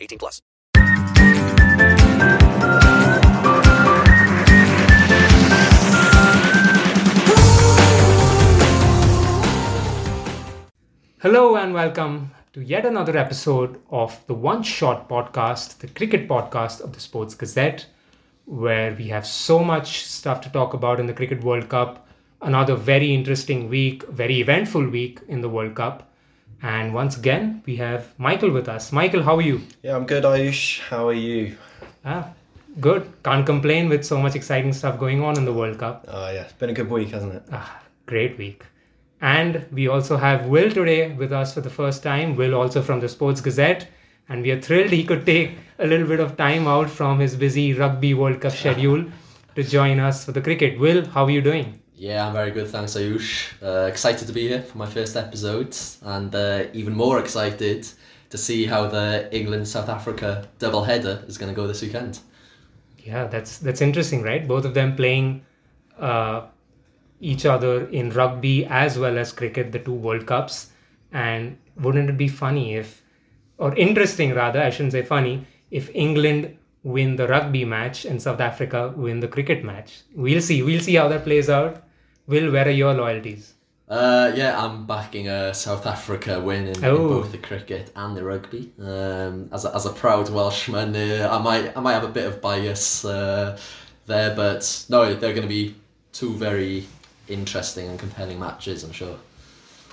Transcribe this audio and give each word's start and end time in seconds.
18 0.00 0.18
plus. 0.18 0.40
Hello 11.20 11.56
and 11.56 11.74
welcome 11.74 12.30
to 12.52 12.62
yet 12.62 12.86
another 12.86 13.16
episode 13.16 13.80
of 13.90 14.24
the 14.28 14.34
One 14.34 14.62
Shot 14.62 15.08
podcast, 15.08 15.78
the 15.78 15.88
cricket 15.88 16.28
podcast 16.28 16.80
of 16.80 16.92
the 16.92 17.00
Sports 17.00 17.34
Gazette, 17.34 17.86
where 18.44 18.94
we 18.94 19.08
have 19.08 19.26
so 19.26 19.64
much 19.64 20.04
stuff 20.04 20.40
to 20.42 20.50
talk 20.50 20.72
about 20.72 21.00
in 21.00 21.06
the 21.06 21.12
Cricket 21.12 21.42
World 21.42 21.68
Cup. 21.68 22.06
Another 22.42 22.76
very 22.76 23.12
interesting 23.12 23.68
week, 23.68 24.06
very 24.08 24.40
eventful 24.40 24.88
week 24.88 25.20
in 25.26 25.40
the 25.40 25.48
World 25.48 25.74
Cup. 25.74 26.05
And 26.66 26.92
once 26.92 27.16
again, 27.16 27.62
we 27.64 27.76
have 27.76 28.12
Michael 28.18 28.50
with 28.50 28.68
us. 28.68 28.90
Michael, 28.90 29.22
how 29.22 29.36
are 29.36 29.42
you? 29.50 29.60
Yeah, 29.84 29.94
I'm 29.94 30.04
good, 30.04 30.24
Aayush. 30.24 30.80
How 30.80 31.06
are 31.06 31.12
you? 31.12 31.56
Ah, 32.04 32.30
good. 32.80 33.12
Can't 33.22 33.46
complain 33.46 33.88
with 33.88 34.04
so 34.04 34.18
much 34.18 34.34
exciting 34.34 34.72
stuff 34.72 34.98
going 34.98 35.22
on 35.22 35.38
in 35.38 35.44
the 35.44 35.52
World 35.52 35.78
Cup. 35.78 36.06
Oh, 36.08 36.28
yeah. 36.28 36.42
It's 36.42 36.54
been 36.54 36.70
a 36.70 36.72
good 36.72 36.90
week, 36.90 37.10
hasn't 37.10 37.34
it? 37.34 37.44
Ah, 37.52 37.82
great 38.06 38.36
week. 38.36 38.64
And 39.20 39.64
we 39.70 39.86
also 39.86 40.16
have 40.16 40.46
Will 40.46 40.68
today 40.72 41.12
with 41.12 41.32
us 41.32 41.54
for 41.54 41.60
the 41.60 41.70
first 41.70 42.02
time. 42.02 42.34
Will 42.34 42.56
also 42.56 42.82
from 42.82 42.98
the 42.98 43.08
Sports 43.08 43.40
Gazette. 43.40 43.86
And 44.28 44.42
we 44.42 44.50
are 44.50 44.60
thrilled 44.60 44.90
he 44.90 45.04
could 45.04 45.24
take 45.24 45.52
a 45.78 45.86
little 45.86 46.08
bit 46.08 46.18
of 46.18 46.36
time 46.36 46.66
out 46.66 46.90
from 46.90 47.20
his 47.20 47.36
busy 47.36 47.74
Rugby 47.74 48.12
World 48.14 48.40
Cup 48.40 48.50
schedule 48.62 49.04
to 49.54 49.62
join 49.62 50.00
us 50.00 50.24
for 50.24 50.32
the 50.32 50.40
cricket. 50.40 50.80
Will, 50.80 51.06
how 51.06 51.26
are 51.26 51.30
you 51.30 51.42
doing? 51.42 51.80
Yeah, 51.98 52.26
I'm 52.26 52.34
very 52.34 52.50
good, 52.50 52.68
thanks 52.68 52.92
Aayush. 52.92 53.54
Uh, 53.62 53.86
excited 53.86 54.26
to 54.26 54.32
be 54.34 54.48
here 54.48 54.60
for 54.60 54.76
my 54.76 54.84
first 54.84 55.16
episode 55.16 55.74
and 56.02 56.34
uh, 56.34 56.64
even 56.74 56.94
more 56.94 57.18
excited 57.18 57.88
to 58.28 58.36
see 58.36 58.66
how 58.66 58.86
the 58.86 59.34
England 59.34 59.66
South 59.66 59.88
Africa 59.88 60.46
double 60.58 60.84
header 60.84 61.24
is 61.26 61.38
going 61.38 61.50
to 61.50 61.56
go 61.56 61.66
this 61.66 61.80
weekend. 61.80 62.18
Yeah, 62.98 63.28
that's 63.28 63.56
that's 63.58 63.80
interesting, 63.80 64.22
right? 64.22 64.46
Both 64.46 64.66
of 64.66 64.74
them 64.74 64.94
playing 64.94 65.46
uh, 65.98 66.42
each 67.18 67.46
other 67.46 67.86
in 67.86 68.10
rugby 68.10 68.66
as 68.66 68.98
well 68.98 69.16
as 69.16 69.32
cricket, 69.32 69.72
the 69.72 69.78
two 69.78 69.94
World 69.94 70.26
Cups. 70.26 70.72
And 71.12 71.56
wouldn't 71.80 72.10
it 72.10 72.18
be 72.18 72.28
funny 72.28 72.74
if, 72.74 73.02
or 73.56 73.74
interesting 73.74 74.34
rather, 74.34 74.60
I 74.60 74.68
shouldn't 74.68 74.92
say 74.92 75.02
funny, 75.02 75.46
if 75.70 75.88
England 75.94 76.58
win 76.82 77.16
the 77.16 77.26
rugby 77.26 77.64
match 77.64 78.04
and 78.04 78.20
South 78.20 78.40
Africa 78.40 78.92
win 78.94 79.20
the 79.20 79.28
cricket 79.28 79.64
match? 79.64 80.02
We'll 80.14 80.42
see. 80.42 80.62
We'll 80.62 80.82
see 80.82 80.96
how 80.96 81.08
that 81.08 81.24
plays 81.24 81.48
out. 81.48 81.84
Will, 82.26 82.50
where 82.52 82.66
are 82.66 82.70
your 82.70 82.94
loyalties? 82.94 83.54
Uh, 83.88 84.32
yeah, 84.34 84.60
I'm 84.60 84.84
backing 84.84 85.28
a 85.28 85.54
South 85.54 85.86
Africa 85.86 86.40
win 86.40 86.66
in, 86.68 86.84
Oh. 86.84 86.96
in 86.96 87.08
both 87.08 87.30
the 87.32 87.38
cricket 87.38 87.92
and 87.94 88.16
the 88.16 88.24
rugby. 88.24 88.72
Um, 88.80 89.48
as, 89.52 89.64
a, 89.64 89.72
as 89.74 89.86
a 89.86 89.92
proud 89.92 90.28
Welshman, 90.28 90.96
uh, 90.96 91.28
I 91.30 91.38
might 91.40 91.76
I 91.76 91.80
might 91.80 91.92
have 91.92 92.02
a 92.02 92.08
bit 92.08 92.26
of 92.26 92.40
bias 92.40 93.04
uh, 93.04 93.56
there, 94.06 94.34
but 94.34 94.84
no, 94.88 95.14
they're 95.14 95.34
going 95.34 95.42
to 95.42 95.48
be 95.48 95.76
two 96.12 96.34
very 96.34 96.86
interesting 97.28 97.88
and 97.88 97.98
compelling 97.98 98.40
matches, 98.40 98.82
I'm 98.82 98.90
sure. 98.92 99.16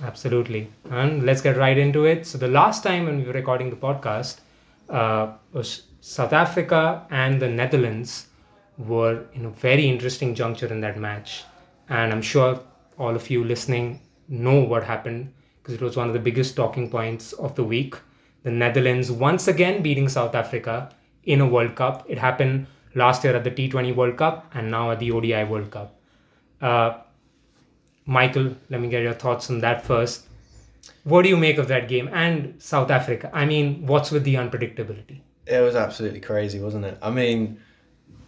Absolutely. 0.02 0.70
And 0.90 1.24
let's 1.24 1.42
get 1.42 1.56
right 1.56 1.78
into 1.78 2.06
it. 2.06 2.26
So, 2.26 2.40
the 2.40 2.48
last 2.48 2.82
time 2.84 3.06
when 3.06 3.20
we 3.20 3.26
were 3.26 3.34
recording 3.34 3.70
the 3.70 3.76
podcast 3.76 4.38
uh, 4.90 5.34
was 5.52 5.84
South 6.02 6.34
Africa 6.34 7.06
and 7.12 7.40
the 7.40 7.48
Netherlands 7.48 8.26
were 8.80 9.26
in 9.34 9.46
a 9.46 9.50
very 9.50 9.88
interesting 9.88 10.34
juncture 10.34 10.66
in 10.68 10.82
that 10.82 10.98
match. 10.98 11.44
And 11.90 12.12
I'm 12.12 12.22
sure 12.22 12.60
all 12.98 13.16
of 13.16 13.30
you 13.30 13.44
listening 13.44 14.02
know 14.28 14.62
what 14.62 14.84
happened 14.84 15.34
because 15.62 15.76
it 15.76 15.82
was 15.82 15.96
one 15.96 16.08
of 16.08 16.14
the 16.14 16.20
biggest 16.20 16.56
talking 16.56 16.90
points 16.90 17.34
of 17.34 17.56
the 17.56 17.64
week. 17.64 17.96
The 18.44 18.52
Netherlands 18.52 19.12
once 19.12 19.48
again 19.48 19.82
beating 19.82 20.10
South 20.10 20.36
Africa 20.36 20.90
in 21.24 21.40
a 21.42 21.48
World 21.48 21.76
Cup. 21.76 22.06
It 22.10 22.18
happened 22.18 22.68
last 22.96 23.24
year 23.24 23.36
at 23.36 23.44
the 23.44 23.52
T20 23.52 23.96
World 23.96 24.18
Cup 24.18 24.52
and 24.54 24.70
now 24.70 24.92
at 24.92 25.00
the 25.00 25.12
ODI 25.12 25.46
World 25.46 25.72
Cup. 25.72 26.00
Uh, 26.62 26.98
Michael, 28.06 28.56
let 28.70 28.82
me 28.82 28.90
get 28.90 29.02
your 29.02 29.14
thoughts 29.14 29.50
on 29.50 29.60
that 29.60 29.86
first. 29.86 30.26
What 31.06 31.22
do 31.22 31.30
you 31.30 31.38
make 31.38 31.58
of 31.58 31.70
that 31.70 31.88
game 31.88 32.10
and 32.12 32.62
South 32.62 32.92
Africa? 32.92 33.30
I 33.34 33.46
mean, 33.46 33.86
what's 33.88 34.12
with 34.12 34.26
the 34.26 34.36
unpredictability? 34.36 35.22
It 35.46 35.62
was 35.62 35.76
absolutely 35.76 36.20
crazy, 36.20 36.60
wasn't 36.60 36.86
it? 36.86 36.98
I 37.02 37.10
mean, 37.10 37.60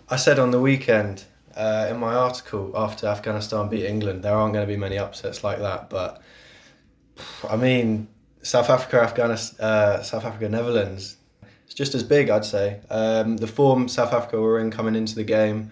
I 0.09 0.15
said 0.15 0.39
on 0.39 0.51
the 0.51 0.59
weekend 0.59 1.25
uh, 1.55 1.87
in 1.89 1.97
my 1.97 2.13
article 2.13 2.71
after 2.75 3.07
Afghanistan 3.07 3.69
beat 3.69 3.85
England, 3.85 4.23
there 4.23 4.35
aren't 4.35 4.53
going 4.53 4.67
to 4.67 4.71
be 4.73 4.77
many 4.77 4.97
upsets 4.97 5.43
like 5.43 5.59
that. 5.59 5.89
But 5.89 6.21
I 7.49 7.55
mean, 7.55 8.07
South 8.41 8.69
Africa, 8.69 9.01
Afghanistan, 9.01 9.65
uh, 9.65 10.01
South 10.03 10.25
Africa, 10.25 10.49
Netherlands, 10.49 11.17
it's 11.65 11.73
just 11.73 11.95
as 11.95 12.03
big, 12.03 12.29
I'd 12.29 12.45
say. 12.45 12.79
Um, 12.89 13.37
the 13.37 13.47
form 13.47 13.87
South 13.87 14.13
Africa 14.13 14.39
were 14.39 14.59
in 14.59 14.69
coming 14.69 14.95
into 14.95 15.15
the 15.15 15.23
game, 15.23 15.71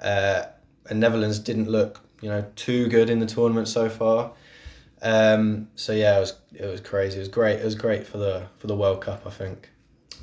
uh, 0.00 0.44
and 0.88 1.00
Netherlands 1.00 1.38
didn't 1.38 1.68
look, 1.68 2.00
you 2.20 2.28
know, 2.28 2.44
too 2.54 2.88
good 2.88 3.10
in 3.10 3.18
the 3.18 3.26
tournament 3.26 3.68
so 3.68 3.88
far. 3.88 4.32
Um, 5.02 5.68
so 5.74 5.92
yeah, 5.92 6.16
it 6.16 6.20
was 6.20 6.34
it 6.54 6.66
was 6.66 6.80
crazy. 6.80 7.16
It 7.16 7.20
was 7.20 7.28
great. 7.28 7.60
It 7.60 7.64
was 7.64 7.74
great 7.74 8.06
for 8.06 8.18
the 8.18 8.46
for 8.58 8.66
the 8.66 8.76
World 8.76 9.02
Cup, 9.02 9.26
I 9.26 9.30
think. 9.30 9.70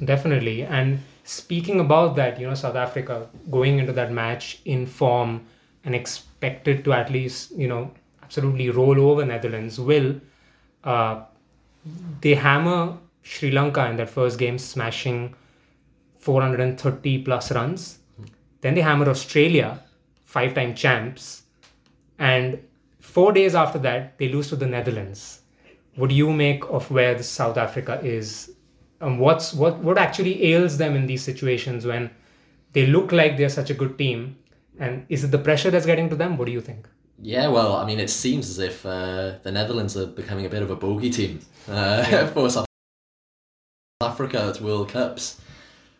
Definitely. 0.03 0.63
And 0.63 0.99
speaking 1.23 1.79
about 1.79 2.15
that, 2.15 2.39
you 2.39 2.47
know, 2.47 2.55
South 2.55 2.75
Africa 2.75 3.29
going 3.49 3.79
into 3.79 3.93
that 3.93 4.11
match 4.11 4.59
in 4.65 4.85
form 4.85 5.45
and 5.85 5.93
expected 5.95 6.83
to 6.85 6.93
at 6.93 7.11
least, 7.11 7.51
you 7.51 7.67
know, 7.67 7.91
absolutely 8.21 8.69
roll 8.69 8.99
over 8.99 9.25
Netherlands 9.25 9.79
will 9.79 10.19
uh, 10.83 11.23
they 12.21 12.35
hammer 12.35 12.97
Sri 13.21 13.51
Lanka 13.51 13.89
in 13.89 13.97
that 13.97 14.09
first 14.09 14.37
game, 14.37 14.57
smashing 14.57 15.35
430 16.19 17.23
plus 17.23 17.51
runs. 17.51 17.99
Then 18.61 18.75
they 18.75 18.81
hammer 18.81 19.09
Australia, 19.09 19.83
five 20.25 20.53
time 20.53 20.75
champs. 20.75 21.43
And 22.19 22.63
four 22.99 23.33
days 23.33 23.55
after 23.55 23.79
that, 23.79 24.17
they 24.17 24.29
lose 24.29 24.49
to 24.49 24.55
the 24.55 24.65
Netherlands. 24.65 25.41
What 25.95 26.09
do 26.09 26.15
you 26.15 26.31
make 26.31 26.63
of 26.69 26.89
where 26.89 27.21
South 27.21 27.57
Africa 27.57 27.99
is? 28.03 28.52
And 29.03 29.19
what's 29.19 29.53
what 29.53 29.79
what 29.79 29.97
actually 29.97 30.45
ails 30.51 30.77
them 30.77 30.95
in 30.95 31.07
these 31.07 31.23
situations 31.23 31.85
when 31.85 32.09
they 32.71 32.87
look 32.87 33.11
like 33.11 33.37
they're 33.37 33.49
such 33.49 33.69
a 33.69 33.73
good 33.73 33.97
team? 33.97 34.37
And 34.79 35.05
is 35.09 35.23
it 35.23 35.31
the 35.31 35.37
pressure 35.37 35.69
that's 35.69 35.85
getting 35.85 36.09
to 36.09 36.15
them? 36.15 36.37
What 36.37 36.45
do 36.45 36.51
you 36.51 36.61
think? 36.61 36.87
Yeah, 37.19 37.43
yeah, 37.43 37.47
well, 37.49 37.75
I 37.75 37.85
mean, 37.85 37.99
it 37.99 38.09
seems 38.09 38.49
as 38.49 38.59
if 38.59 38.85
uh, 38.85 39.33
the 39.43 39.51
Netherlands 39.51 39.95
are 39.95 40.07
becoming 40.07 40.45
a 40.45 40.49
bit 40.49 40.63
of 40.63 40.71
a 40.71 40.75
bogey 40.75 41.09
team 41.09 41.39
uh, 41.69 42.27
for 42.33 42.49
South 42.49 42.65
Africa 44.01 44.53
at 44.55 44.61
World 44.61 44.89
Cups. 44.89 45.39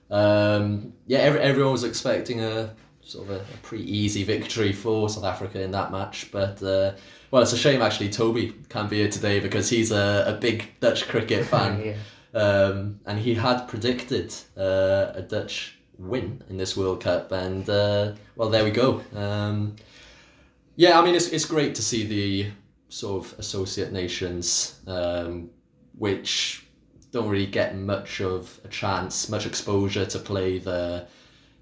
Um, 0.10 0.94
yeah, 1.08 1.20
every, 1.20 1.40
everyone 1.40 1.72
was 1.74 1.84
expecting 1.84 2.42
a 2.42 2.74
sort 3.02 3.30
of 3.30 3.36
a, 3.36 3.40
a, 3.40 3.58
pretty 3.62 3.90
easy 3.90 4.24
victory 4.24 4.72
for 4.72 5.10
South 5.10 5.24
Africa 5.24 5.62
in 5.62 5.72
that 5.72 5.92
match, 5.92 6.30
but 6.32 6.62
uh, 6.64 6.94
well, 7.32 7.42
it's 7.42 7.54
a 7.54 7.58
shame 7.58 7.82
actually 7.82 8.10
Toby 8.10 8.54
can't 8.70 8.90
be 8.90 8.98
here 8.98 9.10
today 9.10 9.40
because 9.40 9.70
he's 9.70 9.92
a, 9.92 10.26
a 10.28 10.34
big 10.34 10.70
Dutch 10.80 11.08
cricket 11.08 11.46
fan, 11.54 11.84
yeah. 11.84 11.96
Um, 12.34 13.00
and 13.06 13.20
he 13.20 13.36
had 13.36 13.68
predicted 13.68 14.34
uh, 14.58 15.12
a 15.14 15.22
Dutch 15.22 15.78
win 15.98 16.44
in 16.50 16.58
this 16.58 16.76
World 16.76 17.02
Cup, 17.02 17.32
and 17.32 17.70
uh, 17.70 18.14
well, 18.36 18.50
there 18.50 18.64
we 18.64 18.72
go. 18.72 19.02
Um, 19.16 19.76
yeah, 20.76 21.00
I 21.00 21.04
mean, 21.04 21.16
it's 21.16 21.30
it's 21.30 21.46
great 21.46 21.76
to 21.76 21.82
see 21.82 22.06
the 22.06 22.52
sort 22.90 23.26
of 23.26 23.40
associate 23.40 23.92
nations, 23.92 24.80
um, 24.88 25.50
which 25.98 26.66
don't 27.12 27.30
really 27.30 27.46
get 27.46 27.78
much 27.78 28.22
of 28.22 28.60
a 28.64 28.68
chance, 28.68 29.30
much 29.30 29.46
exposure 29.46 30.06
to 30.06 30.20
play 30.20 30.58
the, 30.58 31.08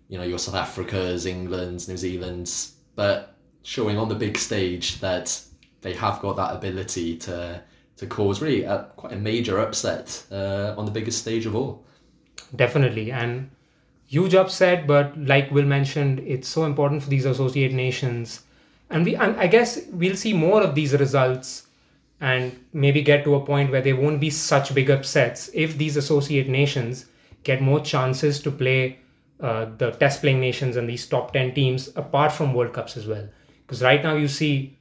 you 0.08 0.18
know, 0.18 0.24
your 0.24 0.40
South 0.40 0.56
Africas, 0.56 1.26
England's, 1.26 1.90
New 1.90 1.98
Zealand's, 1.98 2.76
but 2.96 3.36
showing 3.64 3.98
on 3.98 4.08
the 4.08 4.16
big 4.16 4.38
stage 4.38 5.00
that 5.02 5.42
they 5.82 5.94
have 5.94 6.22
got 6.22 6.38
that 6.38 6.56
ability 6.56 7.18
to 7.18 7.62
to 8.02 8.08
cause 8.08 8.42
really 8.42 8.64
a, 8.64 8.88
quite 8.98 9.14
a 9.14 9.16
major 9.16 9.60
upset 9.60 10.26
uh, 10.32 10.74
on 10.78 10.86
the 10.86 10.92
biggest 10.92 11.20
stage 11.20 11.46
of 11.46 11.56
all. 11.56 11.86
Definitely, 12.56 13.12
and 13.12 13.52
huge 14.08 14.34
upset. 14.36 14.88
But 14.88 15.18
like 15.18 15.52
Will 15.52 15.66
mentioned, 15.66 16.20
it's 16.20 16.48
so 16.48 16.66
important 16.66 17.04
for 17.04 17.10
these 17.10 17.26
associate 17.26 17.74
nations, 17.74 18.42
and 18.90 19.06
we 19.06 19.16
I 19.16 19.48
guess 19.48 19.80
we'll 19.92 20.18
see 20.18 20.34
more 20.34 20.62
of 20.62 20.76
these 20.76 20.94
results 20.94 21.68
and 22.20 22.64
maybe 22.74 23.02
get 23.02 23.24
to 23.24 23.36
a 23.36 23.46
point 23.46 23.72
where 23.72 23.82
there 23.82 23.96
won't 23.96 24.20
be 24.20 24.30
such 24.30 24.74
big 24.74 24.90
upsets 24.90 25.50
if 25.54 25.78
these 25.78 25.96
associate 25.98 26.48
nations 26.48 27.06
get 27.44 27.62
more 27.62 27.80
chances 27.80 28.40
to 28.42 28.52
play 28.52 29.00
uh, 29.40 29.66
the 29.78 29.90
test 29.92 30.22
playing 30.22 30.40
nations 30.40 30.76
and 30.76 30.88
these 30.88 31.08
top 31.08 31.34
10 31.34 31.56
teams 31.56 31.90
apart 31.96 32.32
from 32.32 32.54
world 32.54 32.74
cups 32.74 32.96
as 32.96 33.08
well 33.08 33.28
because 33.66 33.82
right 33.82 34.04
now 34.04 34.16
you 34.16 34.28
see 34.28 34.78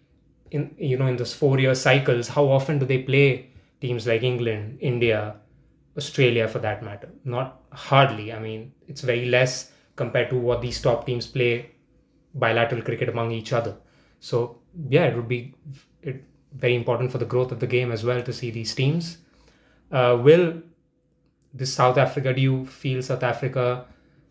in 0.51 0.75
you 0.79 0.97
know 0.99 1.07
in 1.07 1.17
those 1.17 1.35
four 1.35 1.59
year 1.59 1.75
cycles 1.75 2.29
how 2.29 2.45
often 2.47 2.79
do 2.79 2.87
they 2.87 3.03
play 3.03 3.51
teams 3.81 4.07
like 4.07 4.23
england 4.23 4.79
india 4.81 5.35
australia 5.97 6.47
for 6.49 6.59
that 6.59 6.83
matter 6.83 7.09
not 7.25 7.61
hardly 7.73 8.33
i 8.33 8.39
mean 8.39 8.73
it's 8.89 9.03
very 9.03 9.27
less 9.27 9.73
compared 9.97 10.31
to 10.31 10.37
what 10.37 10.61
these 10.61 10.81
top 10.81 11.07
teams 11.07 11.27
play 11.27 11.71
bilateral 12.35 12.83
cricket 12.83 13.09
among 13.09 13.31
each 13.31 13.53
other 13.53 13.77
so 14.19 14.59
yeah 14.89 15.05
it 15.05 15.17
would 15.17 15.29
be 15.29 15.55
it, 16.03 16.25
very 16.53 16.75
important 16.75 17.13
for 17.13 17.19
the 17.19 17.25
growth 17.25 17.53
of 17.53 17.61
the 17.61 17.67
game 17.67 17.93
as 17.93 18.05
well 18.05 18.23
to 18.23 18.33
see 18.33 18.51
these 18.51 18.75
teams. 18.75 19.19
Uh, 19.91 20.19
will 20.21 20.63
this 21.53 21.73
South 21.73 21.99
Africa, 21.99 22.33
do 22.33 22.41
you 22.41 22.67
feel 22.67 23.03
South 23.03 23.23
Africa 23.23 23.87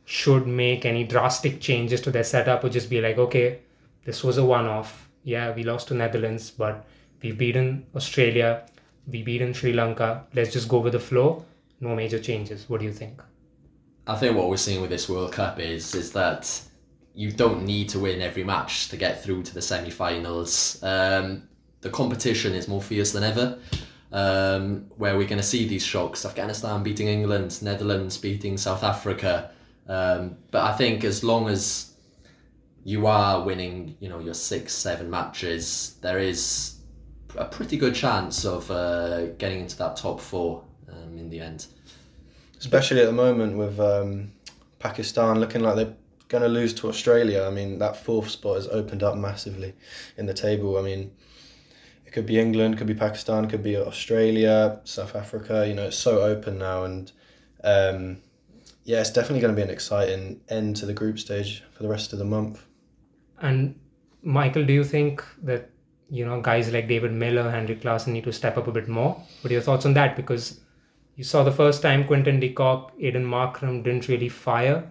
should 0.06 0.48
make 0.48 0.86
any 0.86 1.04
drastic 1.04 1.60
changes 1.60 2.02
to 2.02 2.12
their 2.12 2.24
setup 2.24 2.64
or 2.64 2.70
just 2.70 2.90
be 2.90 3.02
like, 3.02 3.18
okay, 3.18 3.60
this 4.06 4.24
was 4.24 4.38
a 4.38 4.46
one 4.46 4.66
off. 4.66 5.09
Yeah, 5.30 5.54
we 5.54 5.64
lost 5.64 5.90
to 5.90 5.94
Netherlands, 5.94 6.50
but 6.50 6.86
we've 7.22 7.38
beaten 7.38 7.86
Australia, 7.96 8.66
We've 9.12 9.26
beaten 9.26 9.54
Sri 9.54 9.74
Lanka. 9.74 10.26
Let's 10.34 10.52
just 10.54 10.68
go 10.68 10.80
with 10.80 10.94
the 10.94 11.00
flow. 11.00 11.46
No 11.80 11.96
major 11.96 12.20
changes. 12.20 12.70
What 12.70 12.80
do 12.80 12.86
you 12.86 12.94
think? 12.94 13.22
I 14.08 14.16
think 14.16 14.36
what 14.36 14.50
we're 14.50 14.58
seeing 14.58 14.82
with 14.82 14.90
this 14.90 15.08
World 15.10 15.32
Cup 15.32 15.60
is 15.60 15.96
is 15.96 16.12
that 16.14 16.62
you 17.14 17.32
don't 17.32 17.64
need 17.64 17.90
to 17.90 18.00
win 18.00 18.22
every 18.22 18.44
match 18.44 18.90
to 18.90 18.98
get 18.98 19.24
through 19.24 19.44
to 19.44 19.54
the 19.54 19.62
semi-finals. 19.62 20.82
Um, 20.84 21.48
the 21.82 21.90
competition 21.90 22.54
is 22.54 22.68
more 22.68 22.82
fierce 22.82 23.12
than 23.12 23.24
ever. 23.24 23.58
Um, 24.12 24.88
where 24.98 25.18
we're 25.18 25.28
going 25.28 25.42
to 25.42 25.52
see 25.56 25.68
these 25.68 25.86
shocks: 25.86 26.26
Afghanistan 26.26 26.84
beating 26.84 27.08
England, 27.08 27.62
Netherlands 27.62 28.18
beating 28.18 28.58
South 28.58 28.84
Africa. 28.84 29.52
Um, 29.88 30.38
but 30.52 30.64
I 30.64 30.74
think 30.74 31.04
as 31.04 31.24
long 31.24 31.50
as 31.50 31.89
you 32.84 33.08
are 33.08 33.44
winning, 33.44 33.96
you 34.00 34.10
know, 34.10 34.20
your 34.20 34.34
six, 34.34 34.74
seven 34.74 35.10
matches, 35.10 35.98
there 36.02 36.20
is 36.20 36.80
a 37.36 37.46
pretty 37.46 37.78
good 37.78 37.96
chance 37.96 38.46
of 38.46 38.70
uh, 38.72 39.28
getting 39.38 39.62
into 39.62 39.78
that 39.78 39.96
top 39.96 40.20
four 40.20 40.64
um, 40.92 41.18
in 41.18 41.30
the 41.30 41.40
end. 41.40 41.68
Especially 42.58 43.02
at 43.02 43.06
the 43.06 43.14
moment 43.14 43.58
with 43.58 43.80
um, 43.80 44.32
Pakistan 44.80 45.40
looking 45.40 45.62
like 45.62 45.76
they're 45.76 45.96
going 46.30 46.44
to 46.44 46.50
lose 46.50 46.74
to 46.76 46.88
Australia. 46.88 47.44
I 47.44 47.50
mean, 47.50 47.80
that 47.80 47.98
fourth 47.98 48.30
spot 48.30 48.56
has 48.56 48.68
opened 48.68 49.04
up 49.04 49.18
massively 49.18 49.74
in 50.18 50.26
the 50.26 50.34
table. 50.34 50.78
I 50.78 50.82
mean, 50.82 51.12
it 52.06 52.12
could 52.12 52.26
be 52.26 52.40
England, 52.40 52.78
could 52.78 52.88
be 52.88 52.96
Pakistan, 52.96 53.48
could 53.48 53.64
be 53.64 53.78
Australia, 53.78 54.80
South 54.84 55.16
Africa. 55.16 55.68
You 55.68 55.74
know, 55.74 55.88
it's 55.88 55.98
so 55.98 56.22
open 56.22 56.58
now, 56.58 56.84
and 56.84 57.12
um, 57.64 58.22
yeah, 58.84 59.02
it's 59.02 59.12
definitely 59.12 59.42
going 59.42 59.54
to 59.54 59.56
be 59.56 59.64
an 59.64 59.70
exciting 59.70 60.42
end 60.50 60.76
to 60.78 60.86
the 60.86 60.94
group 60.94 61.20
stage 61.20 61.64
for 61.72 61.84
the 61.84 61.90
rest 61.90 62.14
of 62.14 62.20
the 62.20 62.26
month. 62.26 62.66
And 63.42 63.80
Michael, 64.22 64.66
do 64.66 64.74
you 64.74 64.84
think 64.84 65.24
that 65.44 65.70
you 66.10 66.26
know 66.26 66.42
guys 66.42 66.72
like 66.74 66.88
David 66.88 67.14
Miller, 67.14 67.50
Heinrich 67.50 67.82
Klaasen 67.82 68.08
need 68.08 68.24
to 68.26 68.34
step 68.34 68.58
up 68.58 68.68
a 68.68 68.72
bit 68.72 68.88
more? 68.88 69.22
What 69.42 69.52
are 69.52 69.54
your 69.54 69.62
thoughts 69.62 69.86
on 69.86 69.94
that? 69.94 70.16
Because 70.16 70.62
you 71.16 71.24
saw 71.24 71.44
the 71.44 71.52
first 71.52 71.82
time 71.82 72.06
Quinton 72.06 72.40
de 72.40 72.50
Kock, 72.50 72.98
Markram 72.98 73.84
didn't 73.84 74.08
really 74.08 74.30
fire. 74.30 74.90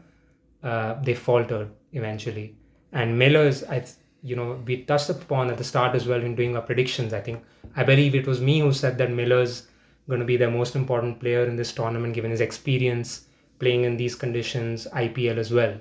Uh, 0.63 1.01
they 1.03 1.15
faltered 1.15 1.71
eventually, 1.93 2.57
and 2.93 3.19
Miller's 3.19 3.65
I. 3.65 3.81
Th- 3.81 3.95
you 4.23 4.35
know 4.35 4.61
we 4.67 4.83
touched 4.83 5.11
upon 5.11 5.51
at 5.51 5.59
the 5.59 5.65
start 5.65 5.95
as 5.95 6.07
well 6.07 6.21
in 6.21 6.35
doing 6.35 6.57
our 6.57 6.63
predictions 6.63 7.13
i 7.13 7.21
think 7.21 7.43
i 7.77 7.85
believe 7.85 8.15
it 8.15 8.27
was 8.27 8.41
me 8.41 8.59
who 8.59 8.73
said 8.73 8.99
that 8.99 9.11
miller's 9.11 9.69
going 10.09 10.21
to 10.21 10.27
be 10.27 10.37
the 10.37 10.51
most 10.51 10.75
important 10.75 11.21
player 11.21 11.45
in 11.45 11.57
this 11.57 11.73
tournament 11.73 12.15
given 12.15 12.31
his 12.31 12.41
experience 12.41 13.27
playing 13.59 13.85
in 13.85 13.97
these 13.97 14.15
conditions 14.15 14.87
ipl 14.95 15.37
as 15.37 15.53
well 15.53 15.79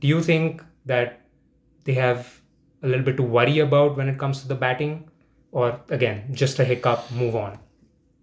do 0.00 0.08
you 0.08 0.22
think 0.22 0.64
that 0.84 1.19
they 1.90 1.94
have 2.00 2.40
a 2.82 2.86
little 2.86 3.04
bit 3.04 3.16
to 3.16 3.22
worry 3.22 3.58
about 3.58 3.96
when 3.96 4.08
it 4.08 4.18
comes 4.18 4.42
to 4.42 4.48
the 4.48 4.54
batting 4.54 5.10
or 5.52 5.80
again 5.90 6.24
just 6.32 6.58
a 6.58 6.64
hiccup 6.64 7.10
move 7.10 7.34
on 7.34 7.58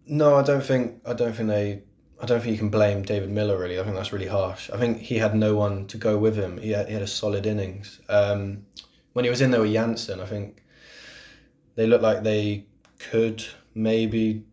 no 0.05 0.35
i 0.35 0.43
don't 0.43 0.63
think 0.63 1.01
i 1.05 1.13
don't 1.13 1.33
think 1.33 1.49
they 1.49 1.81
I 2.19 2.25
don't 2.25 2.41
think 2.41 2.53
you 2.53 2.57
can 2.57 2.69
blame 2.69 3.03
David 3.03 3.29
Miller 3.29 3.59
really. 3.59 3.79
I 3.79 3.83
think 3.83 3.95
that's 3.95 4.11
really 4.11 4.27
harsh. 4.27 4.71
I 4.71 4.77
think 4.77 4.97
he 4.97 5.19
had 5.19 5.35
no 5.35 5.55
one 5.55 5.85
to 5.87 5.97
go 5.97 6.17
with 6.17 6.35
him. 6.35 6.57
He 6.57 6.71
had, 6.71 6.87
he 6.87 6.93
had 6.93 7.03
a 7.03 7.07
solid 7.07 7.45
innings. 7.45 8.01
Um, 8.09 8.65
when 9.13 9.23
he 9.23 9.29
was 9.29 9.39
in 9.39 9.51
there 9.51 9.61
with 9.61 9.71
Jansen, 9.71 10.19
I 10.19 10.25
think 10.25 10.63
they 11.75 11.85
looked 11.85 12.01
like 12.01 12.23
they 12.23 12.65
could 12.97 13.45
maybe 13.75 14.43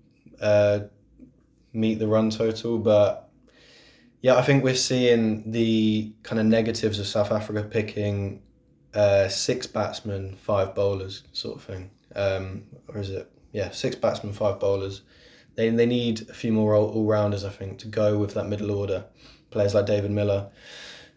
uh, 0.43 0.81
meet 1.73 1.99
the 2.01 2.07
run 2.07 2.29
total, 2.29 2.79
but 2.79 3.31
yeah, 4.21 4.37
I 4.37 4.43
think 4.43 4.63
we're 4.63 4.75
seeing 4.75 5.51
the 5.51 6.13
kind 6.23 6.39
of 6.39 6.45
negatives 6.45 6.99
of 6.99 7.07
South 7.07 7.33
Africa 7.33 7.63
picking 7.63 8.43
uh, 8.95 9.29
six 9.29 9.67
batsmen, 9.67 10.37
five 10.37 10.75
bowlers, 10.75 11.23
sort 11.33 11.57
of 11.57 11.65
thing. 11.65 11.91
Um, 12.15 12.65
or 12.89 13.01
is 13.01 13.11
it? 13.11 13.31
Yeah, 13.53 13.71
six 13.71 13.97
batsmen, 13.97 14.33
five 14.33 14.61
bowlers. 14.61 15.03
They 15.55 15.69
they 15.71 15.87
need 15.87 16.29
a 16.29 16.35
few 16.35 16.53
more 16.53 16.75
all 16.75 17.05
rounders, 17.05 17.45
I 17.45 17.51
think, 17.51 17.79
to 17.81 17.89
go 17.89 18.19
with 18.19 18.35
that 18.35 18.47
middle 18.47 18.71
order. 18.71 19.05
Players 19.51 19.75
like 19.75 19.87
David 19.87 20.11
Miller, 20.11 20.49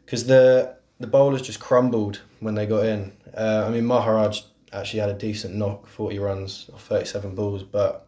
because 0.06 0.28
the 0.28 0.76
the 1.00 1.08
bowlers 1.08 1.42
just 1.42 1.60
crumbled 1.60 2.22
when 2.40 2.56
they 2.56 2.66
got 2.66 2.86
in. 2.86 3.14
Uh, 3.36 3.66
I 3.68 3.70
mean, 3.70 3.86
Maharaj 3.86 4.42
actually 4.74 5.00
had 5.00 5.10
a 5.10 5.14
decent 5.14 5.56
knock, 5.56 5.88
40 5.88 6.20
runs 6.20 6.70
or 6.74 6.80
37 6.80 7.36
balls, 7.36 7.64
but 7.64 8.08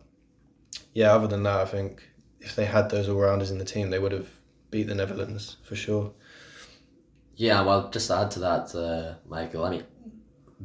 yeah, 0.94 1.14
other 1.14 1.28
than 1.28 1.44
that, 1.44 1.60
I 1.60 1.66
think 1.66 2.04
if 2.40 2.56
they 2.56 2.66
had 2.66 2.90
those 2.90 3.08
all 3.08 3.20
rounders 3.20 3.52
in 3.52 3.58
the 3.58 3.66
team, 3.66 3.90
they 3.90 4.00
would 4.00 4.12
have 4.12 4.30
beat 4.72 4.88
the 4.88 4.96
Netherlands 4.96 5.58
for 5.64 5.76
sure. 5.76 6.12
Yeah, 7.40 7.62
well, 7.62 7.90
just 7.90 8.08
to 8.08 8.18
add 8.18 8.32
to 8.32 8.40
that, 8.40 8.76
uh, 8.76 9.14
Michael, 9.26 9.64
I 9.64 9.70
mean, 9.70 9.84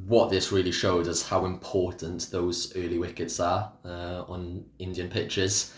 what 0.09 0.29
this 0.29 0.51
really 0.51 0.73
showed 0.73 1.07
is 1.07 1.23
how 1.23 1.45
important 1.45 2.29
those 2.33 2.77
early 2.77 2.99
wickets 2.99 3.39
are 3.39 3.71
uh, 3.85 4.25
on 4.27 4.65
Indian 4.81 5.09
pitches. 5.09 5.73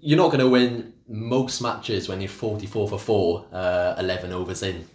You're 0.00 0.16
not 0.16 0.28
going 0.28 0.40
to 0.40 0.48
win 0.48 0.94
most 1.06 1.60
matches 1.60 2.08
when 2.08 2.22
you're 2.22 2.30
44 2.30 2.88
for 2.88 2.98
4, 2.98 3.46
uh, 3.52 3.94
11 3.98 4.32
overs 4.32 4.62
in 4.62 4.86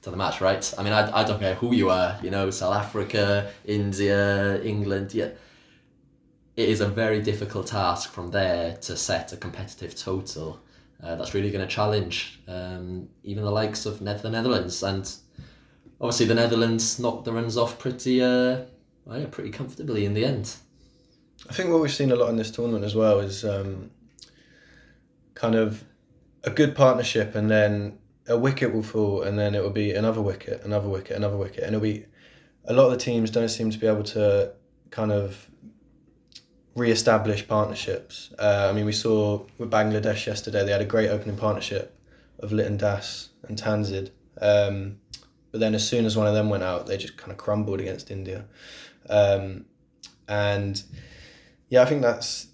to 0.00 0.10
the 0.10 0.16
match, 0.16 0.40
right? 0.40 0.74
I 0.76 0.82
mean, 0.82 0.92
I, 0.92 1.20
I 1.20 1.22
don't 1.22 1.38
care 1.38 1.54
who 1.54 1.72
you 1.72 1.90
are, 1.90 2.18
you 2.20 2.30
know, 2.30 2.50
South 2.50 2.74
Africa, 2.74 3.48
India, 3.64 4.60
England, 4.62 5.14
yeah. 5.14 5.28
It 6.56 6.68
is 6.68 6.80
a 6.80 6.88
very 6.88 7.22
difficult 7.22 7.68
task 7.68 8.10
from 8.10 8.32
there 8.32 8.76
to 8.78 8.96
set 8.96 9.32
a 9.32 9.36
competitive 9.36 9.94
total 9.94 10.60
uh, 11.02 11.16
that's 11.16 11.34
really 11.34 11.50
going 11.50 11.66
to 11.66 11.74
challenge 11.74 12.40
um, 12.46 13.08
even 13.24 13.44
the 13.44 13.50
likes 13.50 13.86
of 13.86 13.98
the 13.98 14.30
Netherlands. 14.30 14.82
And 14.82 15.12
obviously, 16.00 16.26
the 16.26 16.34
Netherlands 16.34 16.98
knocked 16.98 17.24
the 17.24 17.32
runs 17.32 17.56
off 17.56 17.78
pretty, 17.78 18.22
uh, 18.22 18.62
pretty 19.30 19.50
comfortably 19.50 20.04
in 20.04 20.14
the 20.14 20.24
end. 20.24 20.54
I 21.50 21.52
think 21.52 21.70
what 21.70 21.80
we've 21.80 21.92
seen 21.92 22.12
a 22.12 22.16
lot 22.16 22.28
in 22.28 22.36
this 22.36 22.52
tournament 22.52 22.84
as 22.84 22.94
well 22.94 23.18
is 23.18 23.44
um, 23.44 23.90
kind 25.34 25.56
of 25.56 25.84
a 26.44 26.50
good 26.50 26.76
partnership 26.76 27.34
and 27.34 27.50
then 27.50 27.98
a 28.28 28.38
wicket 28.38 28.72
will 28.72 28.82
fall 28.82 29.22
and 29.22 29.36
then 29.38 29.54
it 29.54 29.62
will 29.62 29.70
be 29.70 29.92
another 29.92 30.22
wicket, 30.22 30.62
another 30.64 30.88
wicket, 30.88 31.16
another 31.16 31.36
wicket, 31.36 31.64
and 31.64 31.74
it'll 31.74 31.80
be 31.80 32.06
a 32.66 32.72
lot 32.72 32.86
of 32.86 32.92
the 32.92 32.98
teams 32.98 33.30
don't 33.30 33.48
seem 33.48 33.70
to 33.70 33.78
be 33.78 33.88
able 33.88 34.04
to 34.04 34.52
kind 34.90 35.10
of 35.10 35.48
re-establish 36.74 37.46
partnerships. 37.46 38.32
Uh, 38.38 38.68
I 38.70 38.72
mean, 38.72 38.86
we 38.86 38.92
saw 38.92 39.44
with 39.58 39.70
Bangladesh 39.70 40.26
yesterday; 40.26 40.64
they 40.64 40.72
had 40.72 40.80
a 40.80 40.86
great 40.86 41.10
opening 41.10 41.36
partnership 41.36 41.98
of 42.38 42.52
Litton 42.52 42.76
Das 42.76 43.30
and 43.48 43.56
Tanzid. 43.56 44.12
Um, 44.40 44.98
but 45.50 45.60
then, 45.60 45.74
as 45.74 45.86
soon 45.86 46.04
as 46.04 46.16
one 46.16 46.26
of 46.26 46.34
them 46.34 46.48
went 46.48 46.62
out, 46.62 46.86
they 46.86 46.96
just 46.96 47.16
kind 47.16 47.30
of 47.30 47.38
crumbled 47.38 47.80
against 47.80 48.10
India. 48.10 48.46
Um, 49.08 49.66
and 50.28 50.82
yeah, 51.68 51.82
I 51.82 51.84
think 51.86 52.02
that's 52.02 52.48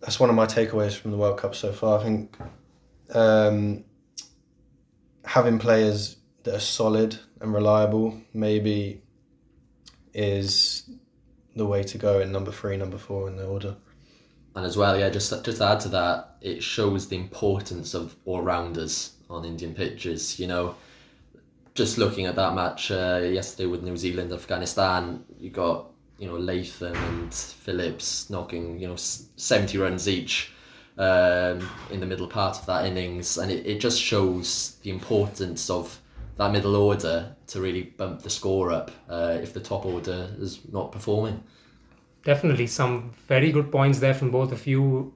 that's 0.00 0.20
one 0.20 0.30
of 0.30 0.36
my 0.36 0.46
takeaways 0.46 0.94
from 0.94 1.10
the 1.10 1.16
World 1.16 1.38
Cup 1.38 1.54
so 1.54 1.72
far. 1.72 1.98
I 1.98 2.02
think 2.02 2.36
um, 3.14 3.84
having 5.24 5.58
players 5.58 6.16
that 6.44 6.54
are 6.54 6.60
solid 6.60 7.18
and 7.40 7.52
reliable 7.52 8.20
maybe 8.32 9.02
is 10.14 10.88
the 11.58 11.66
way 11.66 11.82
to 11.82 11.98
go 11.98 12.20
in 12.20 12.32
number 12.32 12.50
three, 12.50 12.76
number 12.76 12.98
four 12.98 13.28
in 13.28 13.36
the 13.36 13.46
order. 13.46 13.76
And 14.56 14.64
as 14.64 14.76
well, 14.76 14.98
yeah, 14.98 15.10
just 15.10 15.30
just 15.44 15.58
to 15.58 15.64
add 15.64 15.80
to 15.80 15.88
that, 15.90 16.36
it 16.40 16.62
shows 16.62 17.08
the 17.08 17.16
importance 17.16 17.94
of 17.94 18.16
all 18.24 18.40
rounders 18.42 19.12
on 19.28 19.44
Indian 19.44 19.74
pitches. 19.74 20.40
You 20.40 20.46
know, 20.46 20.74
just 21.74 21.98
looking 21.98 22.26
at 22.26 22.34
that 22.36 22.54
match 22.54 22.90
uh, 22.90 23.20
yesterday 23.22 23.66
with 23.66 23.82
New 23.82 23.96
Zealand 23.96 24.32
Afghanistan, 24.32 25.24
you 25.38 25.50
got 25.50 25.90
you 26.18 26.26
know 26.26 26.36
Latham 26.36 26.96
and 26.96 27.32
Phillips 27.32 28.30
knocking 28.30 28.80
you 28.80 28.88
know 28.88 28.96
seventy 28.96 29.78
runs 29.78 30.08
each 30.08 30.52
um, 30.96 31.68
in 31.90 32.00
the 32.00 32.06
middle 32.06 32.26
part 32.26 32.58
of 32.58 32.66
that 32.66 32.86
innings, 32.86 33.38
and 33.38 33.52
it, 33.52 33.64
it 33.66 33.80
just 33.80 34.00
shows 34.00 34.76
the 34.82 34.90
importance 34.90 35.70
of 35.70 36.00
that 36.38 36.52
middle 36.52 36.76
order 36.76 37.34
to 37.48 37.60
really 37.60 37.82
bump 37.82 38.22
the 38.22 38.30
score 38.30 38.70
up 38.70 38.90
uh, 39.10 39.36
if 39.42 39.52
the 39.52 39.60
top 39.60 39.84
order 39.84 40.30
is 40.38 40.60
not 40.72 40.92
performing. 40.92 41.42
Definitely, 42.24 42.68
some 42.68 43.10
very 43.26 43.52
good 43.52 43.70
points 43.70 43.98
there 43.98 44.14
from 44.14 44.30
both 44.30 44.52
of 44.52 44.66
you, 44.66 45.12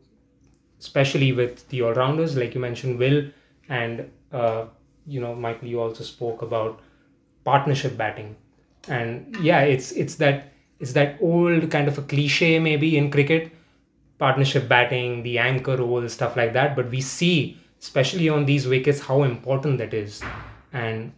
especially 0.80 1.32
with 1.32 1.68
the 1.68 1.82
all 1.82 1.94
rounders, 1.94 2.36
like 2.36 2.54
you 2.54 2.60
mentioned, 2.60 2.98
Will, 2.98 3.30
and 3.68 4.10
uh, 4.32 4.66
you 5.06 5.20
know, 5.20 5.34
Michael. 5.34 5.68
You 5.68 5.80
also 5.80 6.04
spoke 6.04 6.42
about 6.42 6.80
partnership 7.44 7.96
batting, 7.96 8.36
and 8.88 9.36
yeah, 9.40 9.60
it's 9.60 9.92
it's 9.92 10.16
that 10.16 10.52
it's 10.80 10.92
that 10.94 11.18
old 11.20 11.70
kind 11.70 11.86
of 11.86 11.98
a 11.98 12.02
cliche 12.02 12.58
maybe 12.58 12.96
in 12.96 13.10
cricket, 13.10 13.52
partnership 14.18 14.68
batting, 14.68 15.22
the 15.22 15.38
anchor 15.38 15.76
role, 15.76 16.08
stuff 16.08 16.36
like 16.36 16.52
that. 16.54 16.74
But 16.74 16.90
we 16.90 17.00
see, 17.00 17.58
especially 17.80 18.28
on 18.28 18.46
these 18.46 18.66
wickets, 18.66 19.00
how 19.00 19.22
important 19.22 19.78
that 19.78 19.94
is, 19.94 20.22
and 20.72 21.12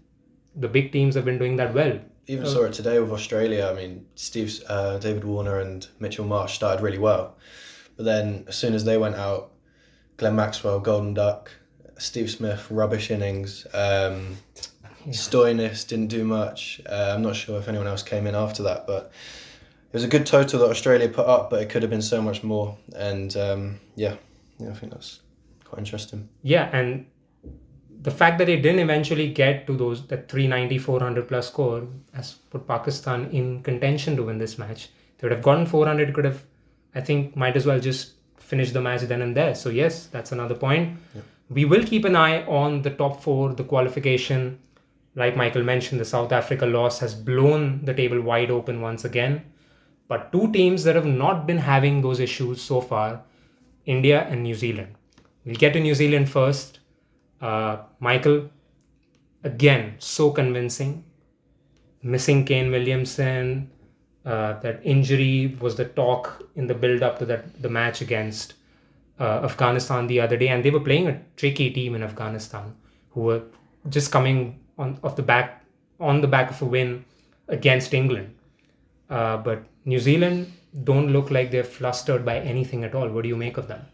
the 0.56 0.68
big 0.68 0.92
teams 0.92 1.14
have 1.14 1.24
been 1.24 1.38
doing 1.38 1.56
that 1.56 1.74
well 1.74 1.98
even 2.26 2.46
saw 2.46 2.64
it 2.64 2.72
today 2.72 2.98
with 2.98 3.12
Australia. 3.12 3.68
I 3.70 3.74
mean, 3.74 4.06
Steve, 4.14 4.62
uh, 4.68 4.98
David 4.98 5.24
Warner, 5.24 5.58
and 5.60 5.86
Mitchell 6.00 6.24
Marsh 6.24 6.54
started 6.54 6.82
really 6.82 6.98
well, 6.98 7.36
but 7.96 8.04
then 8.04 8.44
as 8.48 8.56
soon 8.56 8.74
as 8.74 8.84
they 8.84 8.96
went 8.96 9.16
out, 9.16 9.52
Glenn 10.16 10.36
Maxwell, 10.36 10.80
Golden 10.80 11.14
Duck, 11.14 11.50
Steve 11.98 12.30
Smith, 12.30 12.66
rubbish 12.70 13.10
innings. 13.10 13.66
Um, 13.74 14.36
yeah. 15.04 15.12
Stoinis 15.12 15.86
didn't 15.86 16.06
do 16.06 16.24
much. 16.24 16.80
Uh, 16.86 17.12
I'm 17.14 17.22
not 17.22 17.36
sure 17.36 17.58
if 17.58 17.68
anyone 17.68 17.86
else 17.86 18.02
came 18.02 18.26
in 18.26 18.34
after 18.34 18.62
that, 18.62 18.86
but 18.86 19.12
it 19.90 19.92
was 19.92 20.04
a 20.04 20.08
good 20.08 20.24
total 20.24 20.60
that 20.60 20.70
Australia 20.70 21.08
put 21.08 21.26
up, 21.26 21.50
but 21.50 21.60
it 21.60 21.68
could 21.68 21.82
have 21.82 21.90
been 21.90 22.02
so 22.02 22.22
much 22.22 22.42
more. 22.42 22.76
And 22.96 23.36
um, 23.36 23.80
yeah, 23.96 24.16
yeah, 24.58 24.70
I 24.70 24.74
think 24.74 24.92
that's 24.92 25.20
quite 25.64 25.78
interesting. 25.80 26.28
Yeah, 26.42 26.70
and 26.72 27.06
the 28.04 28.10
fact 28.10 28.38
that 28.38 28.46
they 28.46 28.56
didn't 28.56 28.80
eventually 28.80 29.28
get 29.42 29.66
to 29.66 29.76
those 29.76 30.06
that 30.08 30.28
390 30.30 30.78
400 30.78 31.28
plus 31.28 31.48
score 31.48 31.86
has 32.14 32.34
put 32.54 32.66
pakistan 32.72 33.28
in 33.30 33.62
contention 33.68 34.16
to 34.16 34.24
win 34.24 34.38
this 34.38 34.58
match 34.64 34.88
they 35.18 35.26
would 35.26 35.36
have 35.36 35.46
gotten 35.50 35.66
400 35.66 36.14
could 36.14 36.28
have 36.30 36.42
i 36.94 37.00
think 37.10 37.36
might 37.44 37.56
as 37.62 37.66
well 37.70 37.80
just 37.88 38.14
finish 38.44 38.72
the 38.72 38.80
match 38.80 39.02
then 39.02 39.22
and 39.22 39.36
there. 39.36 39.54
So 39.54 39.70
yes 39.70 40.06
that's 40.06 40.32
another 40.32 40.54
point. 40.54 40.98
Yeah. 41.14 41.22
we 41.50 41.64
will 41.64 41.84
keep 41.84 42.04
an 42.04 42.16
eye 42.16 42.44
on 42.58 42.82
the 42.82 42.90
top 42.90 43.22
four 43.22 43.52
the 43.54 43.64
qualification. 43.64 44.58
Like 45.16 45.36
michael 45.36 45.62
mentioned 45.62 46.00
the 46.00 46.04
south 46.04 46.32
africa 46.32 46.66
loss 46.66 46.98
has 47.00 47.14
blown 47.14 47.84
the 47.84 47.94
table 47.94 48.20
wide 48.20 48.50
open 48.50 48.80
once 48.80 49.04
again. 49.04 49.42
But 50.08 50.32
two 50.32 50.52
teams 50.52 50.84
that 50.84 50.96
have 50.96 51.06
not 51.06 51.46
been 51.46 51.58
having 51.58 52.02
those 52.02 52.20
issues 52.20 52.60
so 52.60 52.80
far 52.80 53.22
india 53.86 54.22
and 54.30 54.42
new 54.42 54.54
zealand. 54.54 54.94
We'll 55.44 55.62
get 55.64 55.72
to 55.74 55.80
new 55.80 55.94
zealand 55.94 56.30
first 56.30 56.80
uh, 57.40 57.78
Michael, 58.00 58.50
again, 59.42 59.94
so 59.98 60.30
convincing. 60.30 61.04
Missing 62.02 62.44
Kane 62.44 62.70
Williamson, 62.70 63.70
uh, 64.24 64.58
that 64.60 64.80
injury 64.84 65.56
was 65.60 65.76
the 65.76 65.84
talk 65.84 66.48
in 66.56 66.66
the 66.66 66.74
build 66.74 67.02
up 67.02 67.18
to 67.18 67.26
that 67.26 67.62
the 67.62 67.68
match 67.68 68.00
against 68.00 68.54
uh, 69.20 69.40
Afghanistan 69.44 70.06
the 70.06 70.20
other 70.20 70.36
day, 70.36 70.48
and 70.48 70.64
they 70.64 70.70
were 70.70 70.80
playing 70.80 71.08
a 71.08 71.20
tricky 71.36 71.70
team 71.70 71.94
in 71.94 72.02
Afghanistan 72.02 72.74
who 73.10 73.20
were 73.22 73.42
just 73.88 74.10
coming 74.10 74.60
on 74.78 74.98
off 75.02 75.16
the 75.16 75.22
back 75.22 75.64
on 76.00 76.20
the 76.20 76.26
back 76.26 76.50
of 76.50 76.60
a 76.62 76.64
win 76.64 77.04
against 77.48 77.94
England. 77.94 78.34
Uh, 79.10 79.36
but 79.36 79.62
New 79.84 79.98
Zealand 79.98 80.52
don't 80.82 81.12
look 81.12 81.30
like 81.30 81.50
they're 81.50 81.62
flustered 81.62 82.24
by 82.24 82.38
anything 82.38 82.82
at 82.84 82.94
all. 82.94 83.08
What 83.08 83.22
do 83.22 83.28
you 83.28 83.36
make 83.36 83.56
of 83.58 83.68
them? 83.68 83.86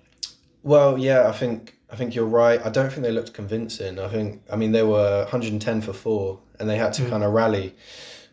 Well, 0.62 0.99
yeah, 0.99 1.28
I 1.28 1.32
think 1.32 1.75
I 1.92 1.97
think 1.97 2.14
you're 2.14 2.25
right. 2.25 2.64
I 2.64 2.70
don't 2.70 2.90
think 2.90 3.02
they 3.02 3.12
looked 3.12 3.32
convincing. 3.32 3.99
I 3.99 4.09
think, 4.09 4.42
I 4.50 4.56
mean, 4.56 4.73
they 4.73 4.82
were 4.82 5.20
110 5.23 5.80
for 5.80 5.92
four, 5.92 6.38
and 6.59 6.68
they 6.68 6.76
had 6.76 6.92
to 6.94 7.02
mm. 7.02 7.11
kind 7.11 7.25
of 7.25 7.32
rally 7.32 7.75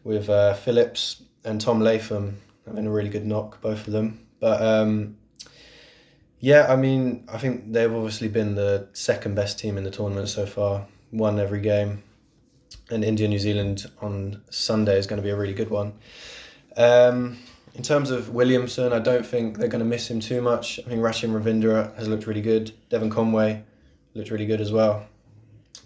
with 0.03 0.29
uh, 0.29 0.53
Phillips 0.53 1.23
and 1.43 1.59
Tom 1.59 1.79
Latham 1.79 2.39
having 2.67 2.85
a 2.85 2.91
really 2.91 3.09
good 3.09 3.25
knock, 3.25 3.61
both 3.61 3.87
of 3.87 3.93
them. 3.93 4.25
But 4.39 4.61
um, 4.61 5.17
yeah, 6.39 6.67
I 6.69 6.75
mean, 6.75 7.27
I 7.31 7.37
think 7.37 7.71
they've 7.71 7.91
obviously 7.91 8.27
been 8.27 8.55
the 8.55 8.87
second 8.93 9.35
best 9.35 9.57
team 9.57 9.77
in 9.77 9.83
the 9.83 9.91
tournament 9.91 10.29
so 10.29 10.45
far, 10.45 10.85
won 11.11 11.39
every 11.39 11.61
game. 11.61 12.03
And 12.89 13.03
India 13.03 13.27
New 13.27 13.39
Zealand 13.39 13.85
on 14.01 14.41
Sunday 14.49 14.97
is 14.97 15.07
going 15.07 15.17
to 15.17 15.23
be 15.23 15.29
a 15.29 15.35
really 15.35 15.53
good 15.53 15.69
one. 15.69 15.93
Um, 16.75 17.37
in 17.77 17.83
terms 17.83 18.09
of 18.09 18.29
Williamson, 18.29 18.91
I 18.91 18.97
don't 18.97 19.23
think 19.23 19.59
they're 19.59 19.67
going 19.67 19.83
to 19.83 19.85
miss 19.85 20.09
him 20.09 20.19
too 20.19 20.41
much. 20.41 20.79
I 20.79 20.89
think 20.89 20.99
Rachin 20.99 21.29
Ravindra 21.29 21.95
has 21.95 22.07
looked 22.07 22.25
really 22.25 22.41
good. 22.41 22.71
Devon 22.89 23.11
Conway 23.11 23.63
looked 24.15 24.31
really 24.31 24.47
good 24.47 24.59
as 24.59 24.71
well. 24.71 25.05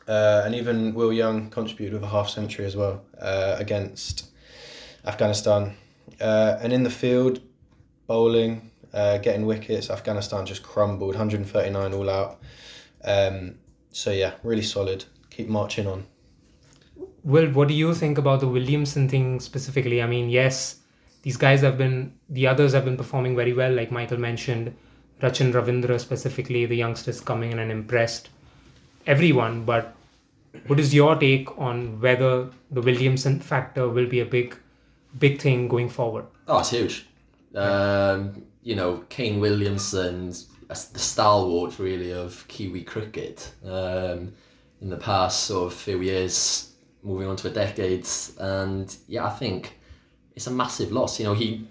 Uh, 0.08 0.44
and 0.46 0.56
even 0.56 0.94
Will 0.94 1.12
Young 1.12 1.50
contributed 1.50 1.94
with 1.94 2.04
a 2.04 2.08
half 2.08 2.30
century 2.30 2.66
as 2.66 2.78
well 2.78 3.04
uh, 3.20 3.58
against 3.60 4.30
Afghanistan. 5.06 5.76
Uh, 6.22 6.58
and 6.62 6.72
in 6.72 6.84
the 6.84 6.90
field, 6.90 7.42
bowling, 8.08 8.72
uh, 8.94 9.18
getting 9.18 9.46
wickets, 9.46 9.90
Afghanistan 9.90 10.46
just 10.46 10.64
crumbled, 10.64 11.16
139 11.16 11.94
all 11.94 12.10
out. 12.10 12.40
Um, 13.04 13.56
so 13.92 14.12
yeah, 14.12 14.36
really 14.44 14.64
solid. 14.64 15.04
Keep 15.30 15.50
marching 15.50 15.88
on. 15.88 16.06
Will, 17.26 17.52
what 17.52 17.68
do 17.68 17.74
you 17.74 17.94
think 17.94 18.18
about 18.18 18.40
the 18.40 18.48
Williamson 18.48 19.10
thing 19.10 19.42
specifically? 19.42 20.02
I 20.02 20.08
mean, 20.08 20.30
yes, 20.30 20.81
these 21.24 21.38
guys 21.38 21.62
have 21.62 21.78
been 21.78 22.14
the 22.30 22.48
others 22.48 22.74
have 22.74 22.86
been 22.86 22.98
performing 22.98 23.36
very 23.36 23.54
well 23.54 23.72
like 23.72 23.92
michael 23.92 24.18
mentioned 24.18 24.76
rachin 25.22 25.54
ravindra 25.54 26.00
specifically 26.00 26.66
the 26.66 26.76
youngsters 26.76 27.22
coming 27.22 27.52
in 27.52 27.60
and 27.60 27.72
impressed 27.72 28.30
everyone 29.06 29.64
but 29.66 29.96
what 30.68 30.80
is 30.80 30.94
your 30.94 31.16
take 31.16 31.58
on 31.58 32.00
whether 32.02 32.50
the 32.72 32.82
williamson 32.82 33.40
factor 33.40 33.88
will 33.88 34.08
be 34.08 34.20
a 34.20 34.26
big 34.26 34.58
big 35.18 35.42
thing 35.42 35.68
going 35.68 35.90
forward? 35.90 36.26
Oh 36.48 36.60
it's 36.60 36.72
huge. 36.72 37.06
Um, 37.56 38.44
you 38.64 38.76
know 38.76 39.04
kane 39.10 39.40
williamson's 39.40 40.48
the 40.68 41.00
stalwart 41.00 41.80
really 41.80 42.14
of 42.14 42.46
kiwi 42.48 42.84
cricket. 42.84 43.52
Um, 43.66 44.34
in 44.82 44.90
the 44.90 44.98
past 44.98 45.44
sort 45.44 45.72
of 45.72 45.78
few 45.78 46.02
years 46.02 46.72
moving 47.04 47.28
on 47.28 47.36
to 47.36 47.48
a 47.50 47.52
decade. 47.52 48.08
And 48.40 48.96
yeah 49.08 49.26
i 49.26 49.30
think 49.30 49.78
it's 50.42 50.48
a 50.48 50.52
massive 50.52 50.92
loss. 50.92 51.20
You 51.20 51.26
know, 51.26 51.34
he 51.36 51.68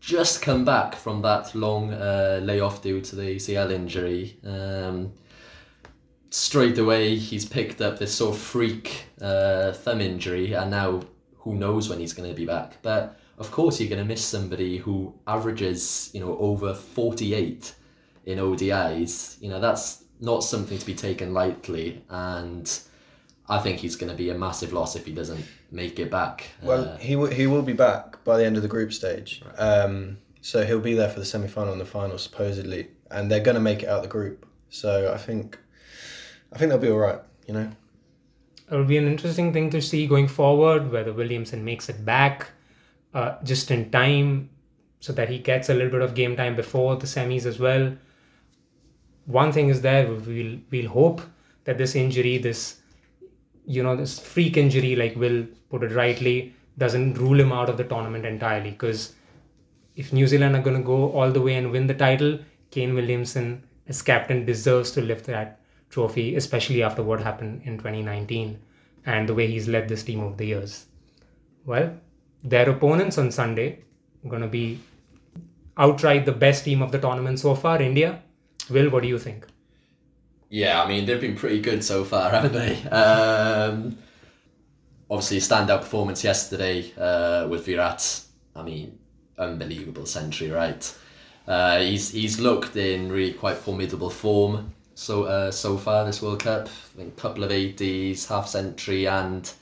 just 0.00 0.40
come 0.40 0.64
back 0.64 0.94
from 0.94 1.20
that 1.20 1.54
long 1.54 1.92
uh, 1.92 2.40
layoff 2.42 2.82
due 2.82 3.02
to 3.02 3.16
the 3.16 3.36
ACL 3.36 3.70
injury. 3.70 4.38
Um, 4.42 5.12
straight 6.30 6.78
away, 6.78 7.16
he's 7.16 7.44
picked 7.44 7.82
up 7.82 7.98
this 7.98 8.14
sort 8.14 8.34
of 8.34 8.40
freak 8.40 9.04
uh, 9.20 9.72
thumb 9.72 10.00
injury, 10.00 10.54
and 10.54 10.70
now 10.70 11.02
who 11.36 11.54
knows 11.54 11.90
when 11.90 12.00
he's 12.00 12.14
going 12.14 12.26
to 12.26 12.34
be 12.34 12.46
back. 12.46 12.78
But 12.80 13.20
of 13.36 13.50
course, 13.50 13.78
you're 13.78 13.90
going 13.90 14.02
to 14.02 14.08
miss 14.08 14.24
somebody 14.24 14.78
who 14.78 15.12
averages, 15.26 16.08
you 16.14 16.20
know, 16.20 16.38
over 16.38 16.72
48 16.72 17.74
in 18.24 18.38
ODIs. 18.38 19.36
You 19.42 19.50
know, 19.50 19.60
that's 19.60 20.04
not 20.20 20.42
something 20.42 20.78
to 20.78 20.86
be 20.86 20.94
taken 20.94 21.34
lightly, 21.34 22.02
and 22.08 22.72
I 23.50 23.58
think 23.58 23.80
he's 23.80 23.96
going 23.96 24.10
to 24.10 24.16
be 24.16 24.30
a 24.30 24.34
massive 24.38 24.72
loss 24.72 24.96
if 24.96 25.04
he 25.04 25.12
doesn't 25.12 25.44
make 25.74 25.98
it 25.98 26.10
back. 26.10 26.48
Well, 26.62 26.84
uh, 26.84 26.96
he 26.98 27.14
w- 27.14 27.32
he 27.34 27.46
will 27.46 27.62
be 27.62 27.72
back 27.72 28.22
by 28.24 28.38
the 28.38 28.46
end 28.46 28.56
of 28.56 28.62
the 28.62 28.68
group 28.68 28.92
stage. 28.92 29.42
Right. 29.44 29.56
Um, 29.56 30.18
so 30.40 30.64
he'll 30.64 30.80
be 30.80 30.94
there 30.94 31.08
for 31.08 31.20
the 31.20 31.26
semi 31.26 31.48
final 31.48 31.72
and 31.72 31.80
the 31.80 31.86
final 31.86 32.16
supposedly, 32.18 32.88
and 33.10 33.30
they're 33.30 33.40
going 33.40 33.56
to 33.56 33.60
make 33.60 33.82
it 33.82 33.88
out 33.88 34.02
the 34.02 34.08
group. 34.08 34.46
So 34.70 35.12
I 35.12 35.18
think, 35.18 35.58
I 36.52 36.58
think 36.58 36.70
they'll 36.70 36.78
be 36.78 36.90
all 36.90 36.98
right. 36.98 37.20
You 37.46 37.54
know. 37.54 37.70
it'll 38.70 38.84
be 38.84 38.96
an 38.96 39.06
interesting 39.06 39.52
thing 39.52 39.68
to 39.70 39.80
see 39.82 40.06
going 40.06 40.28
forward 40.28 40.90
whether 40.90 41.12
Williamson 41.12 41.64
makes 41.64 41.88
it 41.88 42.04
back 42.04 42.48
uh, 43.12 43.36
just 43.44 43.70
in 43.70 43.90
time 43.90 44.48
so 45.00 45.12
that 45.12 45.28
he 45.28 45.38
gets 45.38 45.68
a 45.68 45.74
little 45.74 45.90
bit 45.90 46.00
of 46.00 46.14
game 46.14 46.34
time 46.36 46.56
before 46.56 46.96
the 46.96 47.06
semis 47.06 47.44
as 47.44 47.58
well. 47.58 47.94
One 49.26 49.52
thing 49.52 49.68
is 49.68 49.80
there 49.82 50.06
we'll 50.06 50.58
we'll 50.70 50.88
hope 50.88 51.20
that 51.64 51.78
this 51.78 51.94
injury, 51.94 52.38
this 52.38 52.80
you 53.64 53.82
know 53.82 53.96
this 53.96 54.18
freak 54.18 54.56
injury, 54.56 54.96
like 54.96 55.16
Will 55.16 55.46
put 55.70 55.82
it 55.82 55.92
rightly, 55.92 56.54
doesn't 56.78 57.14
rule 57.18 57.40
him 57.40 57.52
out 57.52 57.68
of 57.68 57.76
the 57.76 57.84
tournament 57.84 58.24
entirely. 58.24 58.70
Because 58.70 59.14
if 59.96 60.12
New 60.12 60.26
Zealand 60.26 60.56
are 60.56 60.62
going 60.62 60.76
to 60.76 60.82
go 60.82 61.12
all 61.12 61.30
the 61.30 61.40
way 61.40 61.54
and 61.54 61.70
win 61.70 61.86
the 61.86 61.94
title, 61.94 62.38
Kane 62.70 62.94
Williamson 62.94 63.64
as 63.86 64.02
captain 64.02 64.44
deserves 64.44 64.90
to 64.92 65.00
lift 65.00 65.26
that 65.26 65.60
trophy, 65.90 66.36
especially 66.36 66.82
after 66.82 67.02
what 67.02 67.20
happened 67.20 67.62
in 67.64 67.78
2019 67.78 68.58
and 69.06 69.28
the 69.28 69.34
way 69.34 69.46
he's 69.46 69.68
led 69.68 69.88
this 69.88 70.02
team 70.02 70.20
over 70.20 70.36
the 70.36 70.46
years. 70.46 70.86
Well, 71.64 71.94
their 72.42 72.68
opponents 72.68 73.18
on 73.18 73.30
Sunday 73.30 73.80
are 74.24 74.28
going 74.28 74.42
to 74.42 74.48
be 74.48 74.80
outright 75.76 76.24
the 76.24 76.32
best 76.32 76.64
team 76.64 76.82
of 76.82 76.92
the 76.92 76.98
tournament 76.98 77.38
so 77.38 77.54
far, 77.54 77.80
India. 77.80 78.22
Will, 78.70 78.90
what 78.90 79.02
do 79.02 79.08
you 79.08 79.18
think? 79.18 79.46
Yeah, 80.54 80.80
I 80.80 80.86
mean 80.86 81.04
they've 81.04 81.20
been 81.20 81.34
pretty 81.34 81.60
good 81.60 81.82
so 81.82 82.04
far, 82.04 82.30
haven't 82.36 82.52
they? 82.52 82.80
Um, 82.88 83.98
obviously, 85.10 85.38
standout 85.38 85.80
performance 85.80 86.22
yesterday 86.22 86.92
uh, 86.96 87.48
with 87.48 87.66
Virat. 87.66 88.20
I 88.54 88.62
mean, 88.62 88.96
unbelievable 89.36 90.06
century, 90.06 90.52
right? 90.52 90.96
Uh, 91.48 91.80
he's 91.80 92.12
he's 92.12 92.38
looked 92.38 92.76
in 92.76 93.10
really 93.10 93.32
quite 93.32 93.56
formidable 93.56 94.10
form 94.10 94.72
so 94.94 95.24
uh, 95.24 95.50
so 95.50 95.76
far 95.76 96.04
this 96.04 96.22
World 96.22 96.44
Cup. 96.44 96.68
I 96.68 96.98
think 96.98 97.18
a 97.18 97.20
couple 97.20 97.42
of 97.42 97.50
80s, 97.50 98.28
half 98.28 98.46
century, 98.46 99.08
and 99.08 99.52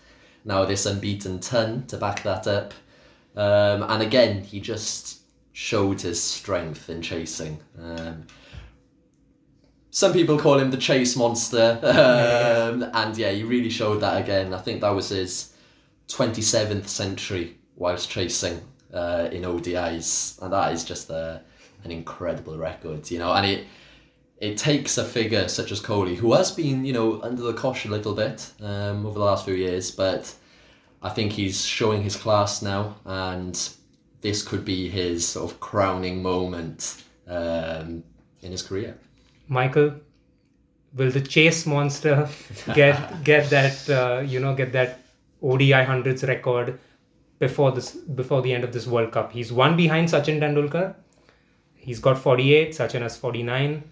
now 0.44 0.66
this 0.66 0.84
unbeaten 0.84 1.40
ton 1.40 1.86
to 1.86 1.96
back 1.96 2.22
that 2.24 2.46
up. 2.46 2.74
Um, 3.34 3.82
and 3.88 4.02
again, 4.02 4.42
he 4.42 4.60
just 4.60 5.22
showed 5.54 6.02
his 6.02 6.22
strength 6.22 6.90
in 6.90 7.00
chasing. 7.00 7.60
Um, 7.80 8.26
some 9.92 10.14
people 10.14 10.38
call 10.38 10.58
him 10.58 10.70
the 10.70 10.78
chase 10.78 11.16
monster, 11.16 11.78
um, 11.82 12.82
and 12.94 13.16
yeah, 13.16 13.30
he 13.30 13.44
really 13.44 13.68
showed 13.68 14.00
that 14.00 14.22
again. 14.22 14.54
I 14.54 14.58
think 14.58 14.80
that 14.80 14.90
was 14.94 15.10
his 15.10 15.52
27th 16.08 16.88
century 16.88 17.58
whilst 17.76 18.08
chasing 18.08 18.62
uh, 18.92 19.28
in 19.30 19.42
ODIs, 19.42 20.40
and 20.40 20.50
that 20.52 20.72
is 20.72 20.82
just 20.82 21.10
a, 21.10 21.42
an 21.84 21.90
incredible 21.90 22.56
record, 22.56 23.10
you 23.10 23.18
know. 23.18 23.34
And 23.34 23.44
it 23.44 23.66
it 24.38 24.56
takes 24.56 24.96
a 24.96 25.04
figure 25.04 25.46
such 25.46 25.70
as 25.70 25.80
Kohli, 25.80 26.16
who 26.16 26.32
has 26.32 26.50
been 26.50 26.86
you 26.86 26.94
know 26.94 27.20
under 27.20 27.42
the 27.42 27.52
cosh 27.52 27.84
a 27.84 27.90
little 27.90 28.14
bit 28.14 28.50
um, 28.62 29.04
over 29.04 29.18
the 29.18 29.24
last 29.24 29.44
few 29.44 29.54
years, 29.54 29.90
but 29.90 30.34
I 31.02 31.10
think 31.10 31.32
he's 31.32 31.66
showing 31.66 32.02
his 32.02 32.16
class 32.16 32.62
now, 32.62 32.96
and 33.04 33.56
this 34.22 34.42
could 34.42 34.64
be 34.64 34.88
his 34.88 35.28
sort 35.28 35.52
of 35.52 35.60
crowning 35.60 36.22
moment 36.22 37.04
um, 37.28 38.04
in 38.40 38.52
his 38.52 38.62
career. 38.62 38.96
Michael, 39.48 39.94
will 40.94 41.10
the 41.10 41.20
chase 41.20 41.66
monster 41.66 42.28
get 42.74 43.24
get 43.24 43.50
that 43.50 43.90
uh, 43.90 44.20
you 44.20 44.40
know 44.40 44.54
get 44.54 44.72
that 44.72 45.00
ODI 45.42 45.84
hundreds 45.84 46.24
record 46.24 46.78
before 47.38 47.72
this 47.72 47.92
before 47.92 48.42
the 48.42 48.52
end 48.52 48.64
of 48.64 48.72
this 48.72 48.86
World 48.86 49.12
Cup? 49.12 49.32
He's 49.32 49.52
one 49.52 49.76
behind 49.76 50.08
Sachin 50.08 50.40
Tendulkar. 50.40 50.94
He's 51.74 51.98
got 51.98 52.16
48. 52.16 52.70
Sachin 52.70 53.02
has 53.02 53.16
49. 53.16 53.82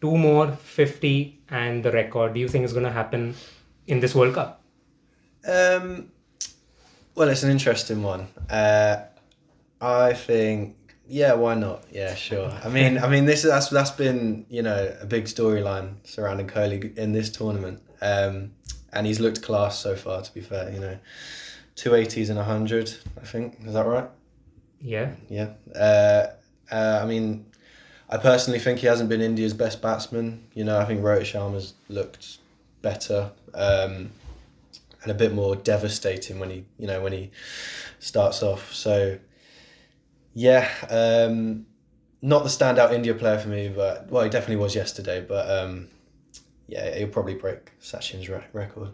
Two 0.00 0.16
more, 0.18 0.50
50, 0.52 1.40
and 1.50 1.84
the 1.84 1.92
record. 1.92 2.34
Do 2.34 2.40
you 2.40 2.48
think 2.48 2.64
is 2.64 2.72
going 2.72 2.84
to 2.84 2.90
happen 2.90 3.34
in 3.86 4.00
this 4.00 4.14
World 4.14 4.34
Cup? 4.34 4.62
Um, 5.46 6.10
well, 7.14 7.28
it's 7.28 7.42
an 7.42 7.50
interesting 7.50 8.02
one. 8.02 8.28
Uh, 8.48 8.96
I 9.80 10.14
think, 10.14 10.76
yeah, 11.06 11.34
why 11.34 11.54
not? 11.54 11.84
Yeah, 11.90 12.14
sure. 12.14 12.50
I 12.64 12.68
mean, 12.68 12.98
I 12.98 13.08
mean, 13.08 13.24
this 13.24 13.44
is 13.44 13.50
that's 13.50 13.68
that's 13.68 13.90
been 13.90 14.46
you 14.48 14.62
know 14.62 14.96
a 15.00 15.06
big 15.06 15.24
storyline 15.24 15.94
surrounding 16.04 16.46
Kohli 16.46 16.96
in 16.96 17.12
this 17.12 17.30
tournament, 17.30 17.82
um, 18.00 18.52
and 18.92 19.06
he's 19.06 19.20
looked 19.20 19.42
class 19.42 19.78
so 19.78 19.96
far. 19.96 20.22
To 20.22 20.34
be 20.34 20.40
fair, 20.40 20.70
you 20.70 20.80
know, 20.80 20.98
two 21.76 21.94
eighties 21.94 22.30
and 22.30 22.38
a 22.38 22.44
hundred. 22.44 22.92
I 23.20 23.24
think 23.24 23.58
is 23.64 23.74
that 23.74 23.86
right? 23.86 24.08
Yeah. 24.80 25.12
Yeah. 25.28 25.54
Uh, 25.74 26.26
uh, 26.70 27.00
I 27.02 27.06
mean, 27.06 27.46
I 28.10 28.18
personally 28.18 28.58
think 28.58 28.80
he 28.80 28.86
hasn't 28.86 29.08
been 29.08 29.20
India's 29.20 29.54
best 29.54 29.80
batsman. 29.80 30.46
You 30.54 30.64
know, 30.64 30.78
I 30.78 30.84
think 30.84 31.00
Rohit 31.00 31.22
Sharma's 31.22 31.74
looked 31.88 32.38
better. 32.82 33.30
Um, 33.54 34.10
and 35.04 35.10
a 35.10 35.14
bit 35.14 35.32
more 35.34 35.54
devastating 35.54 36.38
when 36.38 36.50
he 36.50 36.64
you 36.78 36.86
know 36.86 37.00
when 37.02 37.12
he 37.12 37.30
starts 38.00 38.42
off. 38.42 38.72
So 38.74 39.18
yeah, 40.34 40.68
um, 40.90 41.66
not 42.20 42.42
the 42.42 42.48
standout 42.48 42.92
India 42.92 43.14
player 43.14 43.38
for 43.38 43.48
me, 43.48 43.68
but 43.68 44.10
well, 44.10 44.24
he 44.24 44.30
definitely 44.30 44.62
was 44.62 44.74
yesterday. 44.74 45.24
But 45.26 45.48
um, 45.50 45.88
yeah, 46.66 46.94
he'll 46.96 47.08
probably 47.08 47.34
break 47.34 47.72
Sachin's 47.80 48.28
re- 48.28 48.44
record. 48.52 48.88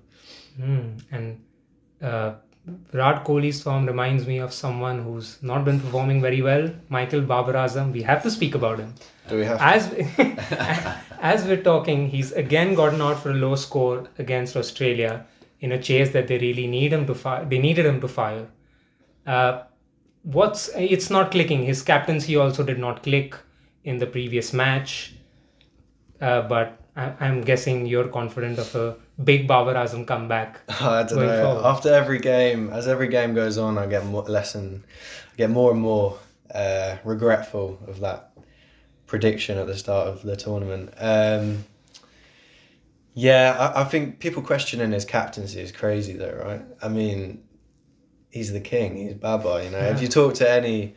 Mm, 0.60 1.02
and 1.10 1.44
uh, 2.02 2.34
Virat 2.92 3.24
Kohli's 3.24 3.62
form 3.62 3.86
reminds 3.86 4.26
me 4.26 4.38
of 4.38 4.52
someone 4.52 5.02
who's 5.02 5.42
not 5.42 5.64
been 5.64 5.80
performing 5.80 6.20
very 6.20 6.42
well, 6.42 6.70
Michael 6.88 7.22
Babar 7.22 7.54
Azam. 7.54 7.92
We 7.92 8.02
have 8.02 8.22
to 8.24 8.30
speak 8.30 8.54
about 8.54 8.78
him. 8.78 8.94
Do 9.28 9.36
we 9.36 9.44
have? 9.44 9.58
As 9.60 9.92
as 11.20 11.44
we're 11.46 11.62
talking, 11.62 12.08
he's 12.08 12.32
again 12.32 12.74
gotten 12.74 13.00
out 13.00 13.22
for 13.22 13.30
a 13.30 13.34
low 13.34 13.54
score 13.54 14.08
against 14.18 14.56
Australia 14.56 15.26
in 15.60 15.72
a 15.72 15.82
chase 15.82 16.10
that 16.10 16.26
they 16.28 16.38
really 16.38 16.66
need 16.66 16.92
him 16.92 17.06
to 17.06 17.14
fire. 17.14 17.44
They 17.44 17.58
needed 17.58 17.86
him 17.86 18.00
to 18.00 18.08
fire. 18.08 18.46
Uh, 19.26 19.62
what's 20.22 20.68
it's 20.76 21.10
not 21.10 21.30
clicking. 21.30 21.62
His 21.64 21.82
captaincy 21.82 22.36
also 22.36 22.62
did 22.62 22.78
not 22.78 23.02
click 23.02 23.36
in 23.84 23.98
the 23.98 24.06
previous 24.06 24.52
match. 24.52 25.14
Uh, 26.20 26.42
but 26.42 26.78
I, 26.96 27.14
I'm 27.20 27.40
guessing 27.40 27.86
you're 27.86 28.08
confident 28.08 28.58
of 28.58 28.74
a 28.74 28.96
big 29.22 29.48
Babar 29.48 29.74
Azam 29.74 30.06
comeback. 30.06 30.60
I 30.80 31.02
don't 31.04 31.18
know. 31.18 31.42
forward. 31.42 31.66
After 31.66 31.92
every 31.92 32.18
game, 32.18 32.70
as 32.70 32.86
every 32.86 33.08
game 33.08 33.34
goes 33.34 33.58
on, 33.58 33.78
I 33.78 33.86
get 33.86 34.04
more, 34.04 34.22
less 34.24 34.54
and 34.54 34.82
I 35.32 35.36
get 35.36 35.50
more 35.50 35.72
and 35.72 35.80
more 35.80 36.18
uh, 36.54 36.96
regretful 37.04 37.78
of 37.86 38.00
that 38.00 38.32
prediction 39.06 39.58
at 39.58 39.66
the 39.66 39.76
start 39.76 40.08
of 40.08 40.22
the 40.22 40.36
tournament. 40.36 40.92
Um, 40.98 41.64
yeah, 43.14 43.56
I, 43.58 43.80
I 43.80 43.84
think 43.84 44.20
people 44.20 44.42
questioning 44.42 44.92
his 44.92 45.04
captaincy 45.04 45.60
is 45.60 45.72
crazy, 45.72 46.12
though, 46.12 46.40
right? 46.44 46.62
I 46.82 46.88
mean, 46.88 47.42
he's 48.30 48.52
the 48.52 48.60
king. 48.60 48.96
He's 48.96 49.14
Baba. 49.14 49.62
You 49.64 49.70
know, 49.70 49.78
if 49.78 50.00
you 50.00 50.08
talk 50.08 50.34
to 50.34 50.50
any 50.50 50.94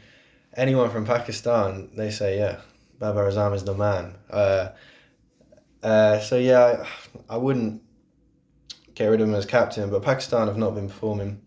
anyone 0.56 0.90
from 0.90 1.06
Pakistan, 1.06 1.90
they 1.96 2.12
say, 2.12 2.38
yeah, 2.38 2.62
Babar 3.00 3.30
Azam 3.30 3.56
is 3.56 3.64
the 3.64 3.74
man. 3.74 4.16
Uh, 4.30 4.70
uh, 5.82 6.20
so 6.20 6.38
yeah, 6.38 6.86
I, 7.30 7.36
I 7.36 7.38
wouldn't 7.38 7.82
get 8.96 9.08
rid 9.08 9.22
of 9.22 9.28
him 9.28 9.36
as 9.36 9.46
captain, 9.46 9.90
but 9.90 10.04
Pakistan 10.04 10.48
have 10.48 10.58
not 10.58 10.76
been 10.76 10.88
performing. 10.88 11.42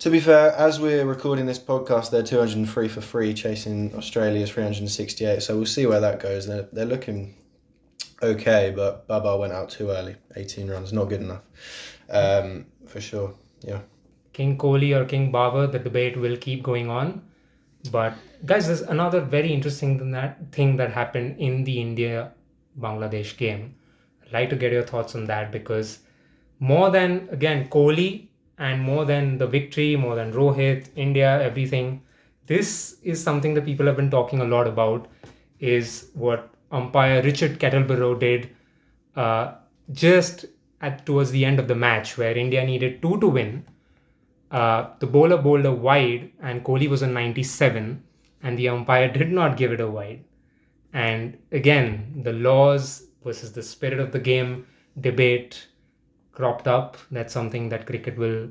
To 0.00 0.10
be 0.10 0.18
fair, 0.18 0.52
as 0.52 0.80
we're 0.80 1.04
recording 1.04 1.44
this 1.44 1.58
podcast, 1.58 2.10
they're 2.10 2.22
203 2.22 2.88
for 2.88 3.02
free, 3.02 3.34
chasing 3.34 3.94
Australia's 3.94 4.50
368. 4.50 5.42
So 5.42 5.56
we'll 5.56 5.66
see 5.66 5.84
where 5.84 6.00
that 6.00 6.20
goes. 6.20 6.46
They're, 6.46 6.68
they're 6.72 6.86
looking 6.86 7.34
okay, 8.22 8.72
but 8.74 9.06
Baba 9.06 9.36
went 9.36 9.52
out 9.52 9.68
too 9.68 9.90
early. 9.90 10.16
18 10.36 10.70
runs, 10.70 10.92
not 10.92 11.10
good 11.10 11.20
enough. 11.20 11.42
Um, 12.08 12.66
for 12.86 13.00
sure, 13.00 13.34
yeah. 13.60 13.80
King 14.40 14.56
Kohli 14.56 14.96
or 14.98 15.04
King 15.04 15.30
Babar, 15.30 15.66
the 15.66 15.78
debate 15.78 16.16
will 16.16 16.36
keep 16.36 16.62
going 16.62 16.88
on. 16.88 17.20
But 17.92 18.14
guys, 18.46 18.66
there's 18.66 18.80
another 18.80 19.20
very 19.20 19.52
interesting 19.52 19.98
than 19.98 20.12
that 20.12 20.50
thing 20.50 20.76
that 20.76 20.92
happened 20.92 21.38
in 21.38 21.64
the 21.64 21.78
India 21.78 22.32
Bangladesh 22.80 23.36
game. 23.36 23.74
I'd 24.22 24.32
like 24.32 24.48
to 24.50 24.56
get 24.56 24.72
your 24.72 24.82
thoughts 24.82 25.14
on 25.14 25.26
that 25.26 25.52
because 25.52 25.98
more 26.58 26.88
than 26.90 27.28
again 27.30 27.68
Kohli 27.68 28.28
and 28.56 28.80
more 28.80 29.04
than 29.04 29.36
the 29.36 29.46
victory, 29.46 29.94
more 29.96 30.14
than 30.14 30.32
Rohit, 30.32 30.88
India, 30.96 31.42
everything, 31.42 32.00
this 32.46 32.96
is 33.02 33.22
something 33.22 33.52
that 33.54 33.66
people 33.66 33.84
have 33.86 33.96
been 33.96 34.10
talking 34.10 34.40
a 34.40 34.44
lot 34.44 34.66
about. 34.66 35.06
Is 35.58 36.10
what 36.14 36.48
umpire 36.72 37.20
Richard 37.22 37.58
Kettleborough 37.58 38.18
did 38.18 38.48
uh, 39.16 39.52
just 39.92 40.46
at 40.80 41.04
towards 41.04 41.30
the 41.30 41.44
end 41.44 41.58
of 41.58 41.68
the 41.68 41.74
match, 41.74 42.16
where 42.16 42.38
India 42.46 42.64
needed 42.64 43.02
two 43.02 43.20
to 43.20 43.28
win. 43.28 43.66
Uh, 44.50 44.90
the 44.98 45.06
bowler 45.06 45.36
bowled 45.36 45.64
a 45.64 45.72
wide, 45.72 46.32
and 46.40 46.64
Kohli 46.64 46.88
was 46.88 47.02
on 47.02 47.12
97, 47.14 48.02
and 48.42 48.58
the 48.58 48.68
umpire 48.68 49.12
did 49.12 49.30
not 49.30 49.56
give 49.56 49.72
it 49.72 49.80
a 49.80 49.90
wide. 49.90 50.24
And 50.92 51.38
again, 51.52 52.22
the 52.24 52.32
laws 52.32 53.04
versus 53.24 53.52
the 53.52 53.62
spirit 53.62 54.00
of 54.00 54.12
the 54.12 54.18
game 54.18 54.66
debate 55.00 55.68
cropped 56.32 56.66
up. 56.66 56.96
That's 57.10 57.32
something 57.32 57.68
that 57.68 57.86
cricket 57.86 58.18
will, 58.18 58.50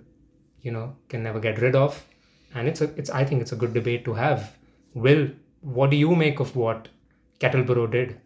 you 0.61 0.71
know, 0.71 0.95
can 1.09 1.23
never 1.23 1.39
get 1.39 1.59
rid 1.59 1.75
of. 1.75 2.05
And 2.55 2.67
it's 2.67 2.81
a, 2.81 2.85
it's. 2.95 3.09
I 3.09 3.25
think 3.25 3.41
it's 3.41 3.51
a 3.51 3.55
good 3.55 3.73
debate 3.73 4.05
to 4.05 4.13
have. 4.13 4.57
Will, 4.93 5.29
what 5.61 5.89
do 5.91 5.97
you 5.97 6.15
make 6.15 6.39
of 6.39 6.55
what 6.55 6.87
Kettleborough 7.39 7.91
did? 7.91 8.19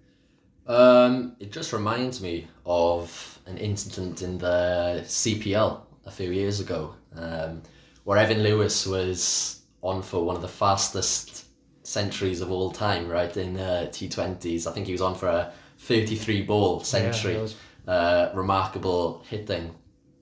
Um, 0.66 1.36
it 1.40 1.52
just 1.52 1.74
reminds 1.74 2.22
me 2.22 2.48
of 2.66 3.40
an 3.46 3.58
incident 3.58 4.22
in 4.22 4.38
the 4.38 5.02
CPL 5.04 5.82
a 6.06 6.12
few 6.12 6.32
years 6.32 6.62
ago, 6.62 6.96
um, 7.18 7.62
where 8.04 8.18
Evan 8.18 8.44
Lewis 8.44 8.86
was 8.86 9.62
on 9.82 10.02
for 10.02 10.24
one 10.24 10.36
of 10.36 10.42
the 10.42 10.48
fastest 10.48 11.46
centuries 11.84 12.42
of 12.42 12.52
all 12.52 12.72
time, 12.72 13.08
right 13.10 13.36
in 13.36 13.58
uh, 13.58 13.88
T20s. 13.92 14.66
I 14.68 14.72
think 14.72 14.86
he 14.88 14.92
was 14.94 15.02
on 15.02 15.16
for 15.16 15.28
a 15.28 15.52
33 15.80 16.42
ball 16.44 16.80
century. 16.82 17.34
that 17.34 17.42
was- 17.42 17.56
uh, 17.86 18.30
remarkable 18.34 19.22
hitting, 19.28 19.76